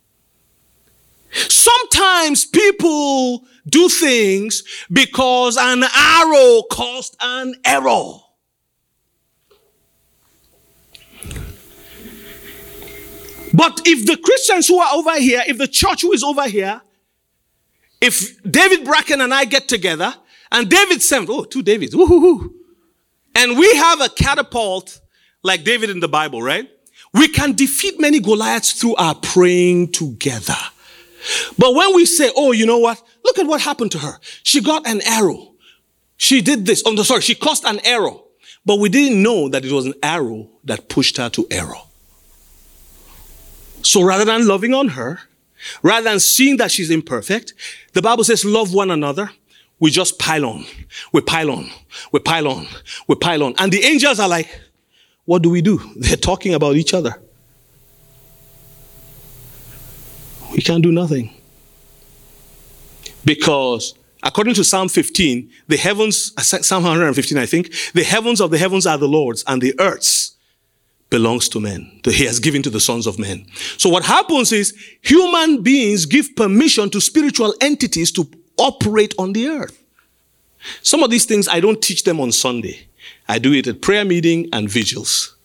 Sometimes 1.31 2.45
people 2.45 3.45
do 3.67 3.89
things 3.89 4.63
because 4.91 5.57
an 5.57 5.83
arrow 5.83 6.63
caused 6.71 7.15
an 7.21 7.55
error. 7.65 8.19
But 13.53 13.81
if 13.85 14.05
the 14.05 14.17
Christians 14.17 14.67
who 14.67 14.79
are 14.79 14.93
over 14.95 15.17
here, 15.19 15.43
if 15.47 15.57
the 15.57 15.67
church 15.67 16.01
who 16.01 16.11
is 16.13 16.23
over 16.23 16.47
here, 16.47 16.81
if 18.01 18.41
David 18.43 18.83
Bracken 18.83 19.21
and 19.21 19.33
I 19.33 19.45
get 19.45 19.67
together, 19.67 20.13
and 20.51 20.69
David 20.69 21.01
sent, 21.01 21.29
oh, 21.29 21.43
two 21.43 21.63
Davids, 21.63 21.95
woo-hoo-hoo. 21.95 22.53
and 23.35 23.57
we 23.57 23.73
have 23.75 24.01
a 24.01 24.09
catapult 24.09 25.01
like 25.43 25.63
David 25.63 25.89
in 25.89 25.99
the 25.99 26.07
Bible, 26.07 26.41
right? 26.41 26.69
We 27.13 27.27
can 27.27 27.53
defeat 27.53 27.99
many 27.99 28.19
Goliaths 28.19 28.73
through 28.73 28.95
our 28.95 29.15
praying 29.15 29.93
together. 29.93 30.57
But 31.57 31.73
when 31.73 31.95
we 31.95 32.05
say, 32.05 32.31
oh, 32.35 32.51
you 32.51 32.65
know 32.65 32.79
what? 32.79 33.01
Look 33.23 33.39
at 33.39 33.47
what 33.47 33.61
happened 33.61 33.91
to 33.93 33.99
her. 33.99 34.19
She 34.43 34.61
got 34.61 34.87
an 34.87 35.01
arrow. 35.01 35.53
She 36.17 36.41
did 36.41 36.65
this. 36.65 36.83
Oh, 36.85 36.95
sorry. 37.03 37.21
She 37.21 37.35
caused 37.35 37.65
an 37.65 37.79
arrow. 37.85 38.25
But 38.65 38.79
we 38.79 38.89
didn't 38.89 39.21
know 39.21 39.49
that 39.49 39.63
it 39.63 39.71
was 39.71 39.85
an 39.85 39.93
arrow 40.01 40.49
that 40.63 40.89
pushed 40.89 41.17
her 41.17 41.29
to 41.29 41.47
error. 41.51 41.75
So 43.81 44.03
rather 44.03 44.25
than 44.25 44.47
loving 44.47 44.73
on 44.73 44.89
her, 44.89 45.19
rather 45.83 46.09
than 46.09 46.19
seeing 46.19 46.57
that 46.57 46.71
she's 46.71 46.89
imperfect, 46.89 47.53
the 47.93 48.01
Bible 48.01 48.23
says, 48.23 48.43
love 48.43 48.73
one 48.73 48.91
another. 48.91 49.31
We 49.85 49.91
just 49.91 50.17
pile 50.17 50.47
on. 50.47 50.65
We 51.11 51.21
pile 51.21 51.51
on. 51.51 51.69
We 52.11 52.19
pile 52.19 52.47
on. 52.47 52.65
We 53.07 53.13
pile 53.17 53.43
on. 53.43 53.53
And 53.59 53.71
the 53.71 53.83
angels 53.83 54.19
are 54.19 54.27
like, 54.27 54.49
what 55.25 55.43
do 55.43 55.51
we 55.51 55.61
do? 55.61 55.79
They're 55.95 56.17
talking 56.17 56.55
about 56.55 56.75
each 56.75 56.95
other. 56.95 57.21
We 60.51 60.57
can't 60.63 60.81
do 60.81 60.91
nothing. 60.91 61.35
Because 63.23 63.93
according 64.23 64.55
to 64.55 64.63
Psalm 64.63 64.89
15, 64.89 65.51
the 65.67 65.77
heavens, 65.77 66.33
uh, 66.35 66.41
Psalm 66.41 66.81
115, 66.81 67.37
I 67.37 67.45
think, 67.45 67.71
the 67.93 68.03
heavens 68.03 68.41
of 68.41 68.49
the 68.49 68.57
heavens 68.57 68.87
are 68.87 68.97
the 68.97 69.07
Lord's 69.07 69.43
and 69.45 69.61
the 69.61 69.79
earths 69.79 70.35
belongs 71.11 71.47
to 71.49 71.59
men. 71.59 71.99
That 72.05 72.15
he 72.15 72.25
has 72.25 72.39
given 72.39 72.63
to 72.63 72.71
the 72.71 72.79
sons 72.79 73.05
of 73.05 73.19
men. 73.19 73.45
So 73.77 73.89
what 73.89 74.03
happens 74.03 74.51
is 74.51 74.73
human 75.03 75.61
beings 75.61 76.07
give 76.07 76.35
permission 76.35 76.89
to 76.89 76.99
spiritual 76.99 77.53
entities 77.61 78.11
to 78.13 78.27
operate 78.57 79.13
on 79.17 79.33
the 79.33 79.47
earth. 79.47 79.81
Some 80.81 81.03
of 81.03 81.11
these 81.11 81.25
things 81.25 81.47
I 81.47 81.59
don't 81.59 81.81
teach 81.81 82.03
them 82.03 82.19
on 82.19 82.31
Sunday. 82.31 82.87
I 83.27 83.39
do 83.39 83.53
it 83.53 83.67
at 83.67 83.81
prayer 83.81 84.05
meeting 84.05 84.49
and 84.51 84.69
vigils. 84.69 85.35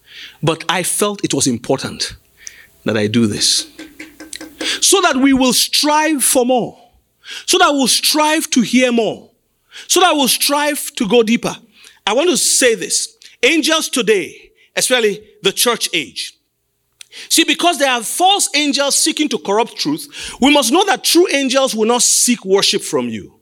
But 0.42 0.64
I 0.68 0.82
felt 0.82 1.24
it 1.24 1.34
was 1.34 1.46
important 1.46 2.16
that 2.84 2.96
I 2.96 3.06
do 3.06 3.26
this 3.26 3.70
so 4.80 5.00
that 5.02 5.16
we 5.16 5.32
will 5.32 5.52
strive 5.52 6.22
for 6.22 6.44
more, 6.44 6.78
so 7.46 7.58
that 7.58 7.70
we'll 7.70 7.88
strive 7.88 8.48
to 8.50 8.60
hear 8.60 8.92
more, 8.92 9.30
so 9.86 10.00
that 10.00 10.12
we'll 10.14 10.28
strive 10.28 10.94
to 10.96 11.08
go 11.08 11.22
deeper. 11.22 11.56
I 12.06 12.12
want 12.12 12.30
to 12.30 12.36
say 12.36 12.74
this. 12.74 13.16
Angels 13.42 13.88
today, 13.88 14.50
especially 14.76 15.22
the 15.42 15.52
church 15.52 15.88
age, 15.92 16.36
See, 17.28 17.44
because 17.44 17.78
there 17.78 17.90
are 17.90 18.02
false 18.02 18.48
angels 18.54 18.98
seeking 18.98 19.28
to 19.30 19.38
corrupt 19.38 19.76
truth, 19.76 20.36
we 20.40 20.52
must 20.52 20.72
know 20.72 20.84
that 20.84 21.04
true 21.04 21.26
angels 21.32 21.74
will 21.74 21.86
not 21.86 22.02
seek 22.02 22.44
worship 22.44 22.82
from 22.82 23.08
you. 23.08 23.34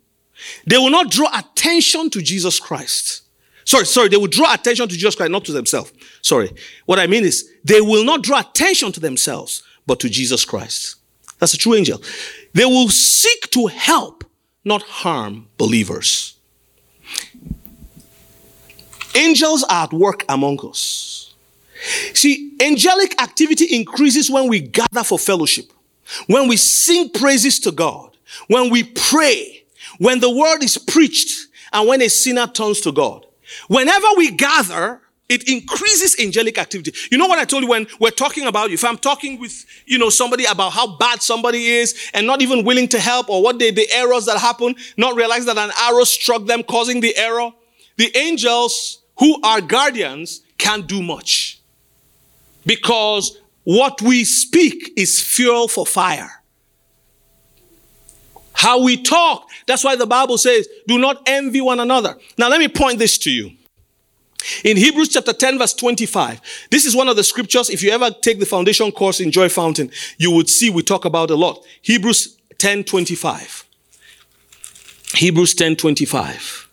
They 0.67 0.79
will 0.79 0.91
not 0.91 1.11
draw 1.11 1.29
attention 1.37 2.11
to 2.11 2.23
Jesus 2.23 2.59
Christ. 2.59 3.23
Sorry, 3.65 3.85
sorry, 3.85 4.09
they 4.09 4.17
will 4.17 4.29
draw 4.29 4.55
attention 4.55 4.89
to 4.89 4.95
Jesus 4.95 5.15
Christ, 5.15 5.31
not 5.31 5.45
to 5.45 5.53
themselves. 5.53 5.93
Sorry. 6.23 6.51
What 6.87 6.99
I 6.99 7.07
mean 7.07 7.25
is, 7.25 7.51
they 7.65 7.83
will 7.83 8.05
not 8.05 8.23
draw 8.23 8.41
attention 8.41 8.93
to 8.93 9.01
themselves, 9.01 9.63
but 9.87 10.01
to 10.01 10.09
Jesus 10.09 10.45
Christ. 10.47 10.97
That's 11.39 11.53
a 11.53 11.59
true 11.59 11.75
angel. 11.75 12.03
They 12.55 12.65
will 12.65 12.89
seek 12.89 13.51
to 13.51 13.67
help, 13.67 14.25
not 14.65 14.83
harm 14.83 15.49
believers. 15.59 16.35
Angels 19.15 19.65
are 19.65 19.85
at 19.85 19.93
work 19.93 20.25
among 20.29 20.67
us. 20.67 21.18
See, 22.15 22.57
angelic 22.61 23.21
activity 23.21 23.77
increases 23.77 24.31
when 24.31 24.49
we 24.49 24.61
gather 24.61 25.05
for 25.05 25.19
fellowship, 25.19 25.73
when 26.27 26.49
we 26.49 26.57
sing 26.57 27.11
praises 27.11 27.59
to 27.61 27.73
God, 27.73 28.17
when 28.49 28.71
we 28.71 28.85
pray, 28.85 29.65
when 29.99 30.21
the 30.21 30.31
word 30.31 30.63
is 30.63 30.79
preached, 30.79 31.49
and 31.73 31.89
when 31.89 32.03
a 32.03 32.09
sinner 32.09 32.47
turns 32.47 32.81
to 32.81 32.93
God. 32.93 33.27
Whenever 33.69 34.07
we 34.17 34.31
gather, 34.31 35.01
it 35.29 35.47
increases 35.49 36.19
angelic 36.19 36.57
activity. 36.57 36.93
You 37.11 37.19
know 37.19 37.27
what 37.27 37.39
I 37.39 37.45
told 37.45 37.63
you 37.63 37.69
when 37.69 37.87
we're 38.01 38.11
talking 38.11 38.47
about, 38.47 38.71
you? 38.71 38.75
if 38.75 38.85
I'm 38.85 38.97
talking 38.97 39.39
with, 39.39 39.67
you 39.85 39.99
know, 39.99 40.09
somebody 40.09 40.47
about 40.47 40.73
how 40.73 40.97
bad 40.97 41.23
somebody 41.23 41.67
is 41.67 42.11
and 42.15 42.27
not 42.27 42.41
even 42.41 42.65
willing 42.65 42.89
to 42.89 42.99
help 42.99 43.29
or 43.29 43.43
what 43.43 43.59
they, 43.59 43.71
the 43.71 43.91
errors 43.93 44.25
that 44.25 44.39
happen, 44.39 44.75
not 44.97 45.15
realizing 45.17 45.55
that 45.55 45.59
an 45.59 45.71
arrow 45.79 46.05
struck 46.05 46.47
them 46.47 46.63
causing 46.63 47.01
the 47.01 47.15
error. 47.17 47.53
The 47.97 48.17
angels 48.17 49.03
who 49.19 49.41
are 49.43 49.61
guardians 49.61 50.41
can't 50.57 50.87
do 50.87 51.03
much 51.03 51.58
because 52.69 53.41
what 53.65 54.01
we 54.03 54.25
speak 54.25 54.93
is 54.97 55.21
fuel 55.21 55.67
for 55.69 55.87
fire. 55.87 56.31
How 58.53 58.83
we 58.83 59.03
talk. 59.03 59.49
That's 59.67 59.83
why 59.83 59.97
the 59.97 60.07
Bible 60.07 60.37
says, 60.37 60.69
do 60.87 60.99
not 60.99 61.23
envy 61.27 61.61
one 61.63 61.81
another. 61.81 62.17
Now 62.37 62.49
let 62.49 62.61
me 62.61 62.69
point 62.69 62.99
this 62.99 63.17
to 63.19 63.31
you. 63.31 63.53
In 64.65 64.77
Hebrews 64.77 65.09
chapter 65.09 65.33
10 65.33 65.59
verse 65.59 65.73
25, 65.75 66.41
this 66.71 66.85
is 66.85 66.95
one 66.95 67.09
of 67.09 67.17
the 67.17 67.25
scriptures. 67.25 67.71
If 67.71 67.83
you 67.83 67.91
ever 67.91 68.11
take 68.11 68.39
the 68.39 68.47
foundation 68.47 68.93
course 68.93 69.19
in 69.19 69.33
Joy 69.33 69.49
Fountain, 69.49 69.91
you 70.19 70.31
would 70.33 70.49
see 70.49 70.71
we 70.71 70.83
talk 70.83 71.05
about 71.05 71.31
a 71.31 71.35
lot. 71.35 71.65
Hebrews 71.83 72.37
10 72.59 72.85
25. 72.85 73.65
Hebrews 75.15 75.55
10 75.55 75.77
25. 75.77 76.69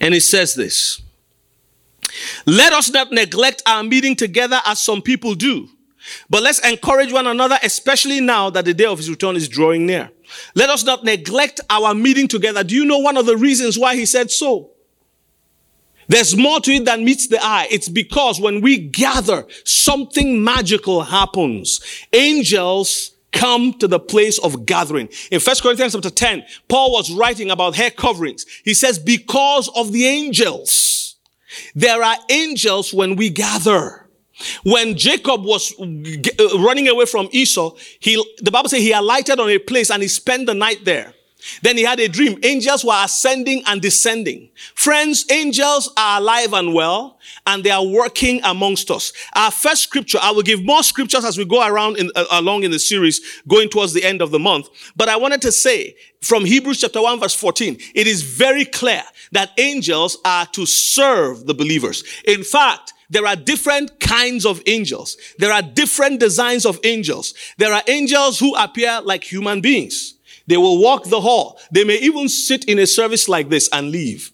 And 0.00 0.14
it 0.14 0.22
says 0.22 0.54
this. 0.54 1.03
Let 2.46 2.72
us 2.72 2.90
not 2.90 3.12
neglect 3.12 3.62
our 3.66 3.82
meeting 3.82 4.16
together 4.16 4.60
as 4.66 4.80
some 4.80 5.02
people 5.02 5.34
do, 5.34 5.68
but 6.28 6.42
let's 6.42 6.58
encourage 6.66 7.12
one 7.12 7.26
another, 7.26 7.58
especially 7.62 8.20
now 8.20 8.50
that 8.50 8.64
the 8.64 8.74
day 8.74 8.84
of 8.84 8.98
his 8.98 9.10
return 9.10 9.36
is 9.36 9.48
drawing 9.48 9.86
near. 9.86 10.10
Let 10.54 10.70
us 10.70 10.84
not 10.84 11.04
neglect 11.04 11.60
our 11.70 11.94
meeting 11.94 12.28
together. 12.28 12.64
Do 12.64 12.74
you 12.74 12.84
know 12.84 12.98
one 12.98 13.16
of 13.16 13.26
the 13.26 13.36
reasons 13.36 13.78
why 13.78 13.96
he 13.96 14.06
said 14.06 14.30
so? 14.30 14.70
There's 16.06 16.36
more 16.36 16.60
to 16.60 16.72
it 16.72 16.84
than 16.84 17.04
meets 17.04 17.28
the 17.28 17.42
eye. 17.42 17.66
It's 17.70 17.88
because 17.88 18.40
when 18.40 18.60
we 18.60 18.76
gather, 18.76 19.46
something 19.64 20.44
magical 20.44 21.02
happens. 21.02 21.80
Angels 22.12 23.12
come 23.32 23.72
to 23.74 23.88
the 23.88 23.98
place 23.98 24.38
of 24.38 24.66
gathering. 24.66 25.08
In 25.30 25.40
1 25.40 25.56
Corinthians 25.62 25.94
chapter 25.94 26.10
10, 26.10 26.44
Paul 26.68 26.92
was 26.92 27.10
writing 27.10 27.50
about 27.50 27.74
hair 27.74 27.90
coverings. 27.90 28.44
He 28.64 28.74
says, 28.74 28.98
because 28.98 29.68
of 29.74 29.92
the 29.92 30.06
angels. 30.06 31.03
There 31.74 32.02
are 32.02 32.16
angels 32.28 32.92
when 32.92 33.16
we 33.16 33.30
gather. 33.30 34.08
When 34.64 34.96
Jacob 34.96 35.44
was 35.44 35.72
uh, 35.80 36.58
running 36.58 36.88
away 36.88 37.06
from 37.06 37.28
Esau, 37.30 37.76
he, 38.00 38.22
the 38.38 38.50
Bible 38.50 38.68
says 38.68 38.80
he 38.80 38.92
alighted 38.92 39.38
on 39.38 39.48
a 39.48 39.58
place 39.58 39.90
and 39.90 40.02
he 40.02 40.08
spent 40.08 40.46
the 40.46 40.54
night 40.54 40.84
there. 40.84 41.13
Then 41.62 41.76
he 41.76 41.84
had 41.84 42.00
a 42.00 42.08
dream. 42.08 42.38
Angels 42.42 42.84
were 42.84 43.00
ascending 43.04 43.62
and 43.66 43.80
descending. 43.80 44.50
Friends, 44.74 45.24
angels 45.30 45.92
are 45.96 46.20
alive 46.20 46.52
and 46.52 46.74
well, 46.74 47.18
and 47.46 47.64
they 47.64 47.70
are 47.70 47.84
working 47.84 48.40
amongst 48.44 48.90
us. 48.90 49.12
Our 49.34 49.50
first 49.50 49.82
scripture, 49.82 50.18
I 50.20 50.30
will 50.30 50.42
give 50.42 50.64
more 50.64 50.82
scriptures 50.82 51.24
as 51.24 51.38
we 51.38 51.44
go 51.44 51.66
around 51.66 51.98
in, 51.98 52.10
uh, 52.14 52.24
along 52.32 52.64
in 52.64 52.70
the 52.70 52.78
series, 52.78 53.20
going 53.46 53.68
towards 53.68 53.92
the 53.92 54.04
end 54.04 54.22
of 54.22 54.30
the 54.30 54.38
month. 54.38 54.68
But 54.96 55.08
I 55.08 55.16
wanted 55.16 55.42
to 55.42 55.52
say 55.52 55.96
from 56.22 56.44
Hebrews 56.44 56.80
chapter 56.80 57.02
1 57.02 57.20
verse 57.20 57.34
14, 57.34 57.78
it 57.94 58.06
is 58.06 58.22
very 58.22 58.64
clear 58.64 59.02
that 59.32 59.50
angels 59.58 60.16
are 60.24 60.46
to 60.46 60.66
serve 60.66 61.46
the 61.46 61.54
believers. 61.54 62.02
In 62.26 62.42
fact, 62.42 62.92
there 63.10 63.26
are 63.26 63.36
different 63.36 64.00
kinds 64.00 64.46
of 64.46 64.62
angels. 64.66 65.16
There 65.38 65.52
are 65.52 65.62
different 65.62 66.20
designs 66.20 66.64
of 66.64 66.80
angels. 66.84 67.34
There 67.58 67.72
are 67.72 67.82
angels 67.86 68.38
who 68.38 68.56
appear 68.56 69.00
like 69.02 69.24
human 69.24 69.60
beings. 69.60 70.14
They 70.46 70.56
will 70.56 70.78
walk 70.80 71.04
the 71.04 71.20
hall. 71.20 71.58
They 71.70 71.84
may 71.84 71.98
even 71.98 72.28
sit 72.28 72.64
in 72.64 72.78
a 72.78 72.86
service 72.86 73.28
like 73.28 73.48
this 73.48 73.68
and 73.72 73.90
leave. 73.90 74.30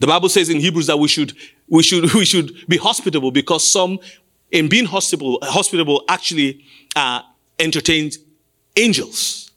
The 0.00 0.06
Bible 0.06 0.28
says 0.28 0.48
in 0.48 0.60
Hebrews 0.60 0.86
that 0.86 0.98
we 0.98 1.08
should, 1.08 1.34
we 1.68 1.82
should, 1.82 2.12
we 2.14 2.24
should 2.24 2.66
be 2.68 2.76
hospitable 2.76 3.30
because 3.30 3.70
some, 3.70 4.00
in 4.50 4.68
being 4.68 4.86
hospitable, 4.86 5.38
hospitable 5.42 6.04
actually 6.08 6.64
uh, 6.96 7.22
entertained 7.58 8.16
angels. 8.76 9.50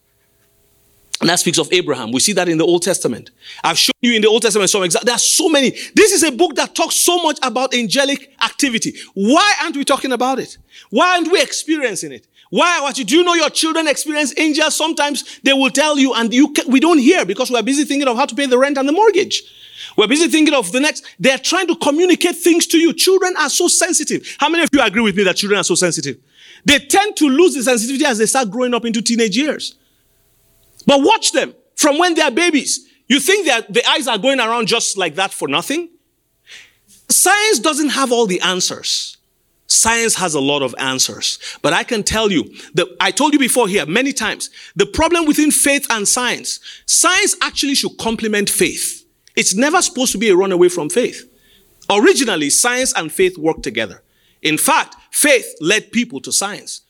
And 1.20 1.30
that 1.30 1.38
speaks 1.38 1.58
of 1.58 1.72
Abraham. 1.72 2.12
We 2.12 2.20
see 2.20 2.32
that 2.34 2.48
in 2.48 2.58
the 2.58 2.64
Old 2.64 2.82
Testament. 2.82 3.30
I've 3.62 3.78
shown 3.78 3.94
you 4.02 4.14
in 4.14 4.22
the 4.22 4.28
Old 4.28 4.42
Testament 4.42 4.68
some 4.68 4.82
examples. 4.82 5.06
There 5.06 5.14
are 5.14 5.18
so 5.18 5.48
many. 5.48 5.70
This 5.94 6.12
is 6.12 6.22
a 6.22 6.32
book 6.32 6.56
that 6.56 6.74
talks 6.74 6.96
so 6.96 7.22
much 7.22 7.38
about 7.42 7.72
angelic 7.72 8.34
activity. 8.42 8.94
Why 9.14 9.54
aren't 9.62 9.76
we 9.76 9.84
talking 9.84 10.12
about 10.12 10.38
it? 10.38 10.58
Why 10.90 11.14
aren't 11.14 11.30
we 11.30 11.40
experiencing 11.40 12.12
it? 12.12 12.26
Why? 12.54 12.82
What 12.82 12.94
do 12.94 13.02
you 13.02 13.24
know? 13.24 13.34
Your 13.34 13.50
children 13.50 13.88
experience 13.88 14.32
angels. 14.38 14.76
Sometimes 14.76 15.40
they 15.42 15.52
will 15.52 15.70
tell 15.70 15.98
you, 15.98 16.14
and 16.14 16.32
you 16.32 16.54
we 16.68 16.78
don't 16.78 16.98
hear 16.98 17.24
because 17.24 17.50
we're 17.50 17.64
busy 17.64 17.84
thinking 17.84 18.06
of 18.06 18.16
how 18.16 18.26
to 18.26 18.34
pay 18.36 18.46
the 18.46 18.56
rent 18.56 18.78
and 18.78 18.88
the 18.88 18.92
mortgage. 18.92 19.42
We're 19.96 20.06
busy 20.06 20.28
thinking 20.28 20.54
of 20.54 20.70
the 20.70 20.78
next. 20.78 21.04
They're 21.18 21.36
trying 21.36 21.66
to 21.66 21.74
communicate 21.74 22.36
things 22.36 22.68
to 22.68 22.78
you. 22.78 22.92
Children 22.92 23.34
are 23.40 23.50
so 23.50 23.66
sensitive. 23.66 24.36
How 24.38 24.48
many 24.48 24.62
of 24.62 24.70
you 24.72 24.80
agree 24.80 25.02
with 25.02 25.16
me 25.16 25.24
that 25.24 25.34
children 25.34 25.58
are 25.58 25.64
so 25.64 25.74
sensitive? 25.74 26.16
They 26.64 26.78
tend 26.78 27.16
to 27.16 27.28
lose 27.28 27.54
the 27.54 27.64
sensitivity 27.64 28.04
as 28.04 28.18
they 28.18 28.26
start 28.26 28.50
growing 28.50 28.72
up 28.72 28.84
into 28.84 29.02
teenage 29.02 29.36
years. 29.36 29.74
But 30.86 31.02
watch 31.02 31.32
them 31.32 31.56
from 31.74 31.98
when 31.98 32.14
they're 32.14 32.30
babies. 32.30 32.88
You 33.08 33.18
think 33.18 33.48
that 33.48 33.74
the 33.74 33.84
eyes 33.90 34.06
are 34.06 34.16
going 34.16 34.38
around 34.38 34.68
just 34.68 34.96
like 34.96 35.16
that 35.16 35.34
for 35.34 35.48
nothing? 35.48 35.88
Science 37.08 37.58
doesn't 37.58 37.88
have 37.88 38.12
all 38.12 38.26
the 38.26 38.40
answers. 38.42 39.16
Science 39.66 40.14
has 40.16 40.34
a 40.34 40.40
lot 40.40 40.62
of 40.62 40.74
answers. 40.78 41.38
But 41.62 41.72
I 41.72 41.84
can 41.84 42.02
tell 42.02 42.30
you 42.30 42.44
that 42.74 42.86
I 43.00 43.10
told 43.10 43.32
you 43.32 43.38
before 43.38 43.66
here 43.66 43.86
many 43.86 44.12
times, 44.12 44.50
the 44.76 44.86
problem 44.86 45.26
within 45.26 45.50
faith 45.50 45.86
and 45.90 46.06
science, 46.06 46.60
science 46.86 47.34
actually 47.42 47.74
should 47.74 47.96
complement 47.98 48.50
faith. 48.50 49.06
It's 49.36 49.54
never 49.54 49.80
supposed 49.82 50.12
to 50.12 50.18
be 50.18 50.28
a 50.28 50.36
runaway 50.36 50.68
from 50.68 50.90
faith. 50.90 51.30
Originally, 51.90 52.50
science 52.50 52.92
and 52.94 53.10
faith 53.10 53.36
work 53.38 53.62
together. 53.62 54.02
In 54.42 54.58
fact, 54.58 54.96
faith 55.10 55.46
led 55.60 55.92
people 55.92 56.20
to 56.20 56.32
science. 56.32 56.82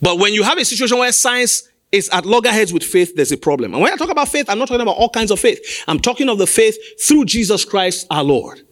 But 0.00 0.18
when 0.18 0.32
you 0.32 0.42
have 0.42 0.58
a 0.58 0.64
situation 0.64 0.98
where 0.98 1.12
science 1.12 1.68
is 1.90 2.08
at 2.10 2.24
loggerheads 2.24 2.72
with 2.72 2.82
faith, 2.82 3.14
there's 3.14 3.32
a 3.32 3.36
problem. 3.36 3.74
And 3.74 3.82
when 3.82 3.92
I 3.92 3.96
talk 3.96 4.08
about 4.08 4.28
faith, 4.28 4.48
I'm 4.48 4.58
not 4.58 4.68
talking 4.68 4.80
about 4.82 4.96
all 4.96 5.10
kinds 5.10 5.30
of 5.30 5.38
faith. 5.38 5.84
I'm 5.86 6.00
talking 6.00 6.28
of 6.28 6.38
the 6.38 6.46
faith 6.46 6.76
through 7.06 7.26
Jesus 7.26 7.64
Christ 7.64 8.06
our 8.10 8.24
Lord. 8.24 8.62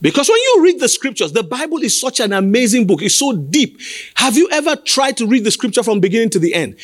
Because 0.00 0.28
when 0.28 0.38
you 0.38 0.62
read 0.62 0.80
the 0.80 0.88
scriptures, 0.88 1.32
the 1.32 1.42
Bible 1.42 1.78
is 1.78 2.00
such 2.00 2.20
an 2.20 2.32
amazing 2.32 2.86
book. 2.86 3.02
It's 3.02 3.18
so 3.18 3.32
deep. 3.32 3.78
Have 4.14 4.36
you 4.36 4.48
ever 4.50 4.76
tried 4.76 5.16
to 5.18 5.26
read 5.26 5.44
the 5.44 5.50
scripture 5.50 5.82
from 5.82 6.00
beginning 6.00 6.30
to 6.30 6.38
the 6.38 6.54
end? 6.54 6.76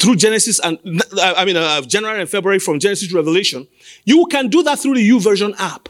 Through 0.00 0.16
Genesis 0.16 0.58
and, 0.58 0.78
I 1.20 1.44
mean, 1.44 1.56
uh, 1.56 1.80
January 1.82 2.20
and 2.20 2.28
February 2.28 2.58
from 2.58 2.78
Genesis 2.78 3.08
to 3.08 3.16
Revelation. 3.16 3.66
You 4.04 4.26
can 4.26 4.48
do 4.48 4.62
that 4.64 4.78
through 4.78 4.94
the 4.94 5.08
YouVersion 5.08 5.54
app. 5.58 5.88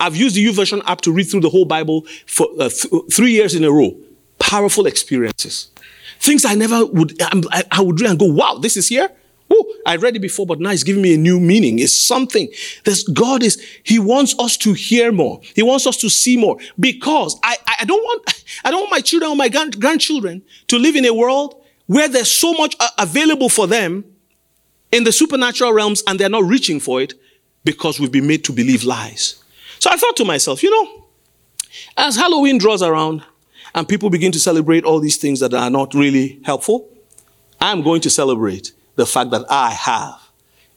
I've 0.00 0.16
used 0.16 0.36
the 0.36 0.46
YouVersion 0.46 0.82
app 0.86 1.00
to 1.02 1.12
read 1.12 1.24
through 1.24 1.40
the 1.40 1.50
whole 1.50 1.64
Bible 1.64 2.06
for 2.26 2.46
uh, 2.58 2.68
th- 2.68 2.92
three 3.12 3.32
years 3.32 3.54
in 3.54 3.64
a 3.64 3.70
row. 3.70 3.96
Powerful 4.38 4.86
experiences. 4.86 5.70
Things 6.20 6.44
I 6.44 6.54
never 6.54 6.86
would, 6.86 7.20
I, 7.20 7.64
I 7.70 7.80
would 7.82 8.00
read 8.00 8.10
and 8.10 8.18
go, 8.18 8.32
wow, 8.32 8.58
this 8.60 8.76
is 8.76 8.88
here? 8.88 9.10
I 9.88 9.96
read 9.96 10.16
it 10.16 10.20
before, 10.20 10.44
but 10.44 10.60
now 10.60 10.70
it's 10.70 10.82
giving 10.82 11.00
me 11.00 11.14
a 11.14 11.18
new 11.18 11.40
meaning. 11.40 11.78
It's 11.78 11.96
something. 11.96 12.48
that 12.84 13.02
God 13.14 13.42
is, 13.42 13.58
He 13.82 13.98
wants 13.98 14.34
us 14.38 14.56
to 14.58 14.74
hear 14.74 15.10
more. 15.10 15.40
He 15.54 15.62
wants 15.62 15.86
us 15.86 15.96
to 15.98 16.10
see 16.10 16.36
more 16.36 16.58
because 16.78 17.38
I, 17.42 17.56
I 17.80 17.84
don't 17.86 18.02
want, 18.02 18.44
I 18.64 18.70
don't 18.70 18.80
want 18.80 18.90
my 18.90 19.00
children 19.00 19.30
or 19.30 19.36
my 19.36 19.48
grandchildren 19.48 20.42
to 20.66 20.78
live 20.78 20.94
in 20.94 21.06
a 21.06 21.14
world 21.14 21.62
where 21.86 22.06
there's 22.06 22.30
so 22.30 22.52
much 22.52 22.76
available 22.98 23.48
for 23.48 23.66
them 23.66 24.04
in 24.92 25.04
the 25.04 25.12
supernatural 25.12 25.72
realms 25.72 26.02
and 26.06 26.20
they're 26.20 26.28
not 26.28 26.44
reaching 26.44 26.80
for 26.80 27.00
it 27.00 27.14
because 27.64 27.98
we've 27.98 28.12
been 28.12 28.26
made 28.26 28.44
to 28.44 28.52
believe 28.52 28.84
lies. 28.84 29.42
So 29.78 29.88
I 29.90 29.96
thought 29.96 30.16
to 30.16 30.24
myself, 30.26 30.62
you 30.62 30.70
know, 30.70 31.06
as 31.96 32.16
Halloween 32.16 32.58
draws 32.58 32.82
around, 32.82 33.22
and 33.74 33.88
people 33.88 34.10
begin 34.10 34.32
to 34.32 34.38
celebrate 34.38 34.84
all 34.84 34.98
these 34.98 35.16
things 35.18 35.40
that 35.40 35.54
are 35.54 35.70
not 35.70 35.94
really 35.94 36.40
helpful, 36.44 36.88
I'm 37.60 37.82
going 37.82 38.00
to 38.02 38.10
celebrate 38.10 38.72
the 38.98 39.06
fact 39.06 39.30
that 39.30 39.46
I 39.48 39.70
have 39.70 40.20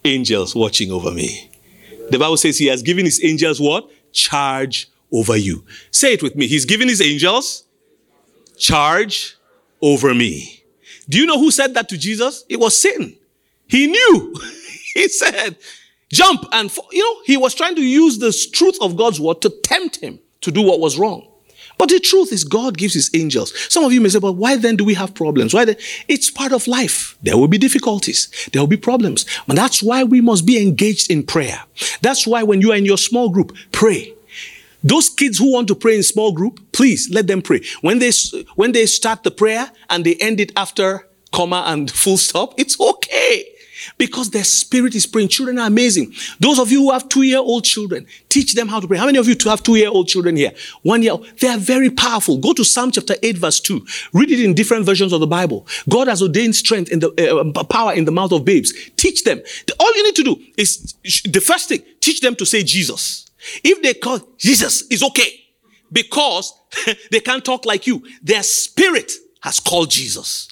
angels 0.06 0.56
watching 0.56 0.92
over 0.92 1.10
me. 1.10 1.50
The 2.12 2.20
Bible 2.20 2.38
says 2.38 2.60
he 2.60 2.68
has 2.68 2.84
given 2.84 3.04
his 3.04 3.20
angels 3.24 3.60
what? 3.60 3.90
Charge 4.14 4.90
over 5.12 5.36
you. 5.36 5.66
Say 5.90 6.14
it 6.14 6.22
with 6.22 6.36
me. 6.36 6.46
He's 6.46 6.66
given 6.66 6.88
his 6.88 7.02
angels 7.02 7.64
charge 8.58 9.38
over 9.82 10.14
me. 10.14 10.64
Do 11.10 11.18
you 11.18 11.26
know 11.26 11.40
who 11.40 11.50
said 11.50 11.74
that 11.74 11.90
to 11.90 11.98
Jesus? 11.98 12.46
It 12.48 12.60
was 12.60 12.80
Satan. 12.80 13.18
He 13.68 13.88
knew. 13.88 14.36
he 14.94 15.08
said, 15.08 15.58
jump 16.14 16.46
and, 16.52 16.72
you 16.92 17.04
know, 17.04 17.22
he 17.26 17.38
was 17.38 17.56
trying 17.56 17.74
to 17.76 17.84
use 17.84 18.20
the 18.20 18.32
truth 18.54 18.78
of 18.82 18.96
God's 18.96 19.20
word 19.20 19.42
to 19.42 19.50
tempt 19.64 19.96
him 19.96 20.20
to 20.42 20.52
do 20.52 20.62
what 20.62 20.80
was 20.80 21.00
wrong. 21.00 21.28
But 21.82 21.90
the 21.90 22.00
truth 22.00 22.32
is, 22.32 22.44
God 22.44 22.78
gives 22.78 22.94
His 22.94 23.10
angels. 23.16 23.52
Some 23.74 23.84
of 23.84 23.92
you 23.92 24.02
may 24.02 24.10
say, 24.10 24.20
but 24.20 24.34
why 24.34 24.56
then 24.56 24.76
do 24.76 24.86
we 24.86 24.94
have 24.94 25.16
problems? 25.16 25.52
Why 25.52 25.66
then? 25.66 25.78
It's 26.08 26.30
part 26.30 26.52
of 26.54 26.68
life. 26.68 27.18
There 27.24 27.36
will 27.36 27.48
be 27.48 27.58
difficulties. 27.58 28.28
There 28.54 28.62
will 28.62 28.68
be 28.68 28.78
problems. 28.78 29.26
And 29.48 29.58
that's 29.58 29.82
why 29.82 30.04
we 30.04 30.22
must 30.22 30.46
be 30.46 30.62
engaged 30.62 31.10
in 31.10 31.24
prayer. 31.24 31.60
That's 32.02 32.28
why 32.28 32.44
when 32.44 32.62
you 32.62 32.72
are 32.72 32.76
in 32.76 32.86
your 32.86 33.00
small 33.00 33.30
group, 33.30 33.58
pray. 33.72 34.14
Those 34.84 35.10
kids 35.10 35.40
who 35.40 35.52
want 35.54 35.70
to 35.70 35.76
pray 35.76 35.96
in 35.96 36.04
small 36.04 36.34
group, 36.34 36.60
please 36.72 37.10
let 37.10 37.26
them 37.26 37.42
pray. 37.42 37.62
When 37.82 37.98
they, 37.98 38.12
when 38.54 38.74
they 38.74 38.86
start 38.86 39.24
the 39.24 39.32
prayer 39.32 39.72
and 39.90 40.06
they 40.06 40.14
end 40.18 40.40
it 40.40 40.52
after 40.56 41.08
comma 41.32 41.64
and 41.66 41.90
full 41.90 42.18
stop, 42.18 42.54
it's 42.60 42.80
okay 42.80 43.51
because 43.98 44.30
their 44.30 44.44
spirit 44.44 44.96
is 44.96 45.06
praying. 45.06 45.30
Children 45.30 45.60
are 45.60 45.68
amazing. 45.68 46.14
Those 46.40 46.60
of 46.60 46.72
you 46.72 46.82
who 46.82 46.92
have 46.92 47.10
two 47.10 47.24
year 47.24 47.40
old 47.40 47.64
children, 47.64 48.06
teach 48.30 48.54
them 48.54 48.68
how 48.68 48.80
to 48.80 48.88
pray. 48.88 48.98
How 48.98 49.06
many 49.06 49.18
of 49.18 49.28
you 49.28 49.36
to 49.36 49.50
have 49.50 49.64
two 49.64 49.76
year 49.76 49.90
old 49.90 50.08
children 50.08 50.36
here? 50.36 50.52
One 50.84 51.04
year. 51.04 51.16
They 51.40 51.48
are 51.48 51.58
very 51.58 51.90
powerful. 51.90 52.38
Go 52.38 52.54
to 52.54 52.64
Psalm 52.64 52.92
chapter 52.92 53.16
8 53.22 53.38
verse 53.38 53.60
2. 53.60 53.86
Read 54.14 54.32
it 54.32 54.44
in 54.44 54.54
different 54.54 54.86
versions 54.86 55.14
of 55.14 55.20
the 55.20 55.28
Bible. 55.28 55.68
God 55.90 56.08
has 56.08 56.22
ordained 56.22 56.56
strength 56.56 56.92
in 56.92 57.00
the 57.00 57.54
uh, 57.58 57.64
power 57.66 57.94
in 57.94 58.06
the 58.06 58.12
mouth 58.12 58.32
of 58.32 58.46
babes. 58.46 58.74
Teach 58.98 59.24
them. 59.24 59.42
All 59.80 59.96
you 59.96 60.04
need 60.04 60.16
to 60.16 60.24
do 60.24 60.38
is 60.58 60.96
the 61.26 61.42
first 61.42 61.70
thing, 61.70 61.84
teach 62.00 62.22
them 62.22 62.36
to 62.36 62.46
say 62.46 62.64
Jesus. 62.64 63.30
If 63.64 63.82
they 63.82 63.96
call 63.96 64.20
Jesus 64.38 64.84
is 64.84 65.04
okay 65.04 65.42
because 65.92 66.54
they 67.12 67.20
can't 67.20 67.44
talk 67.44 67.66
like 67.66 67.88
you. 67.88 68.04
Their 68.22 68.44
spirit 68.44 69.12
has 69.42 69.60
called 69.60 69.90
Jesus. 69.90 70.48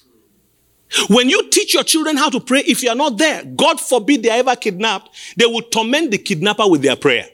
When 1.08 1.28
you 1.28 1.48
teach 1.50 1.74
your 1.74 1.84
children 1.84 2.16
how 2.16 2.30
to 2.30 2.40
pray, 2.40 2.60
if 2.60 2.82
you 2.82 2.90
are 2.90 2.96
not 2.96 3.16
there, 3.16 3.44
God 3.44 3.80
forbid 3.80 4.22
they 4.22 4.30
are 4.30 4.38
ever 4.38 4.56
kidnapped, 4.56 5.10
they 5.36 5.46
will 5.46 5.62
torment 5.62 6.10
the 6.10 6.18
kidnapper 6.18 6.66
with 6.66 6.82
their 6.82 6.96
prayer. 6.96 7.26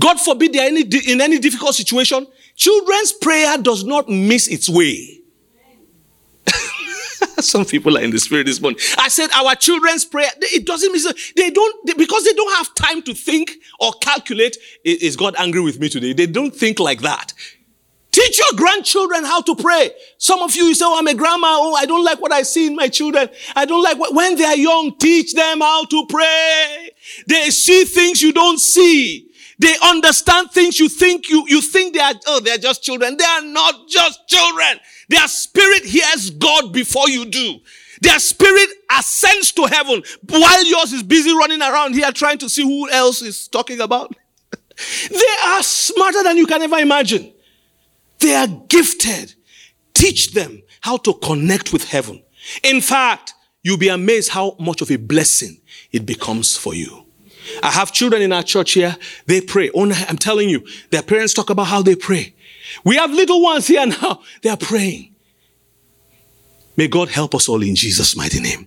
God 0.00 0.20
forbid 0.20 0.52
they 0.52 0.58
are 0.58 0.66
any, 0.66 0.82
in 1.06 1.20
any 1.20 1.38
difficult 1.38 1.74
situation. 1.74 2.26
Children's 2.56 3.12
prayer 3.12 3.56
does 3.58 3.84
not 3.84 4.08
miss 4.08 4.48
its 4.48 4.68
way. 4.68 5.20
Some 7.38 7.64
people 7.64 7.96
are 7.96 8.00
in 8.00 8.10
the 8.10 8.18
spirit 8.18 8.46
this 8.46 8.60
morning. 8.60 8.80
I 8.98 9.08
said 9.08 9.30
our 9.32 9.54
children's 9.54 10.04
prayer, 10.04 10.30
it 10.40 10.66
doesn't 10.66 10.92
miss. 10.92 11.32
They 11.36 11.50
don't, 11.50 11.86
they, 11.86 11.94
because 11.94 12.24
they 12.24 12.32
don't 12.32 12.56
have 12.56 12.74
time 12.74 13.02
to 13.02 13.14
think 13.14 13.52
or 13.78 13.92
calculate, 14.00 14.56
is 14.84 15.16
God 15.16 15.34
angry 15.38 15.60
with 15.60 15.78
me 15.78 15.88
today? 15.88 16.12
They 16.12 16.26
don't 16.26 16.54
think 16.54 16.80
like 16.80 17.00
that. 17.02 17.32
Teach 18.14 18.38
your 18.38 18.56
grandchildren 18.56 19.24
how 19.24 19.40
to 19.40 19.56
pray. 19.56 19.90
Some 20.18 20.40
of 20.40 20.54
you, 20.54 20.66
you 20.66 20.74
say, 20.76 20.84
oh, 20.86 20.96
I'm 20.96 21.08
a 21.08 21.14
grandma. 21.14 21.48
Oh, 21.58 21.74
I 21.74 21.84
don't 21.84 22.04
like 22.04 22.20
what 22.20 22.30
I 22.30 22.42
see 22.42 22.68
in 22.68 22.76
my 22.76 22.86
children. 22.86 23.28
I 23.56 23.64
don't 23.64 23.82
like 23.82 23.98
what, 23.98 24.14
when 24.14 24.36
they 24.36 24.44
are 24.44 24.54
young, 24.54 24.96
teach 24.98 25.34
them 25.34 25.60
how 25.60 25.84
to 25.86 26.06
pray. 26.08 26.90
They 27.26 27.50
see 27.50 27.82
things 27.82 28.22
you 28.22 28.32
don't 28.32 28.60
see. 28.60 29.32
They 29.58 29.74
understand 29.82 30.52
things 30.52 30.78
you 30.78 30.88
think 30.88 31.28
you, 31.28 31.44
you 31.48 31.60
think 31.60 31.94
they 31.94 32.00
are, 32.00 32.14
oh, 32.28 32.38
they're 32.38 32.56
just 32.56 32.84
children. 32.84 33.16
They 33.16 33.24
are 33.24 33.42
not 33.42 33.88
just 33.88 34.28
children. 34.28 34.78
Their 35.08 35.26
spirit 35.26 35.84
hears 35.84 36.30
God 36.30 36.72
before 36.72 37.08
you 37.08 37.24
do. 37.24 37.58
Their 38.00 38.20
spirit 38.20 38.68
ascends 38.96 39.50
to 39.52 39.64
heaven 39.64 40.04
while 40.28 40.64
yours 40.64 40.92
is 40.92 41.02
busy 41.02 41.32
running 41.32 41.62
around 41.62 41.94
here 41.94 42.12
trying 42.12 42.38
to 42.38 42.48
see 42.48 42.62
who 42.62 42.88
else 42.90 43.22
is 43.22 43.48
talking 43.48 43.80
about. 43.80 44.14
they 45.10 45.36
are 45.46 45.64
smarter 45.64 46.22
than 46.22 46.36
you 46.36 46.46
can 46.46 46.62
ever 46.62 46.76
imagine. 46.76 47.33
They 48.24 48.34
are 48.34 48.46
gifted. 48.46 49.34
Teach 49.92 50.32
them 50.32 50.62
how 50.80 50.96
to 50.96 51.12
connect 51.12 51.74
with 51.74 51.90
heaven. 51.90 52.22
In 52.62 52.80
fact, 52.80 53.34
you'll 53.62 53.76
be 53.76 53.88
amazed 53.88 54.30
how 54.30 54.56
much 54.58 54.80
of 54.80 54.90
a 54.90 54.96
blessing 54.96 55.60
it 55.92 56.06
becomes 56.06 56.56
for 56.56 56.74
you. 56.74 57.04
I 57.62 57.70
have 57.70 57.92
children 57.92 58.22
in 58.22 58.32
our 58.32 58.42
church 58.42 58.72
here. 58.72 58.96
They 59.26 59.42
pray. 59.42 59.68
Oh, 59.74 59.92
I'm 60.08 60.16
telling 60.16 60.48
you, 60.48 60.66
their 60.88 61.02
parents 61.02 61.34
talk 61.34 61.50
about 61.50 61.64
how 61.66 61.82
they 61.82 61.96
pray. 61.96 62.34
We 62.82 62.96
have 62.96 63.10
little 63.10 63.42
ones 63.42 63.66
here 63.66 63.84
now. 63.84 64.22
They 64.40 64.48
are 64.48 64.56
praying. 64.56 65.14
May 66.78 66.88
God 66.88 67.10
help 67.10 67.34
us 67.34 67.46
all 67.46 67.62
in 67.62 67.74
Jesus' 67.74 68.16
mighty 68.16 68.40
name. 68.40 68.66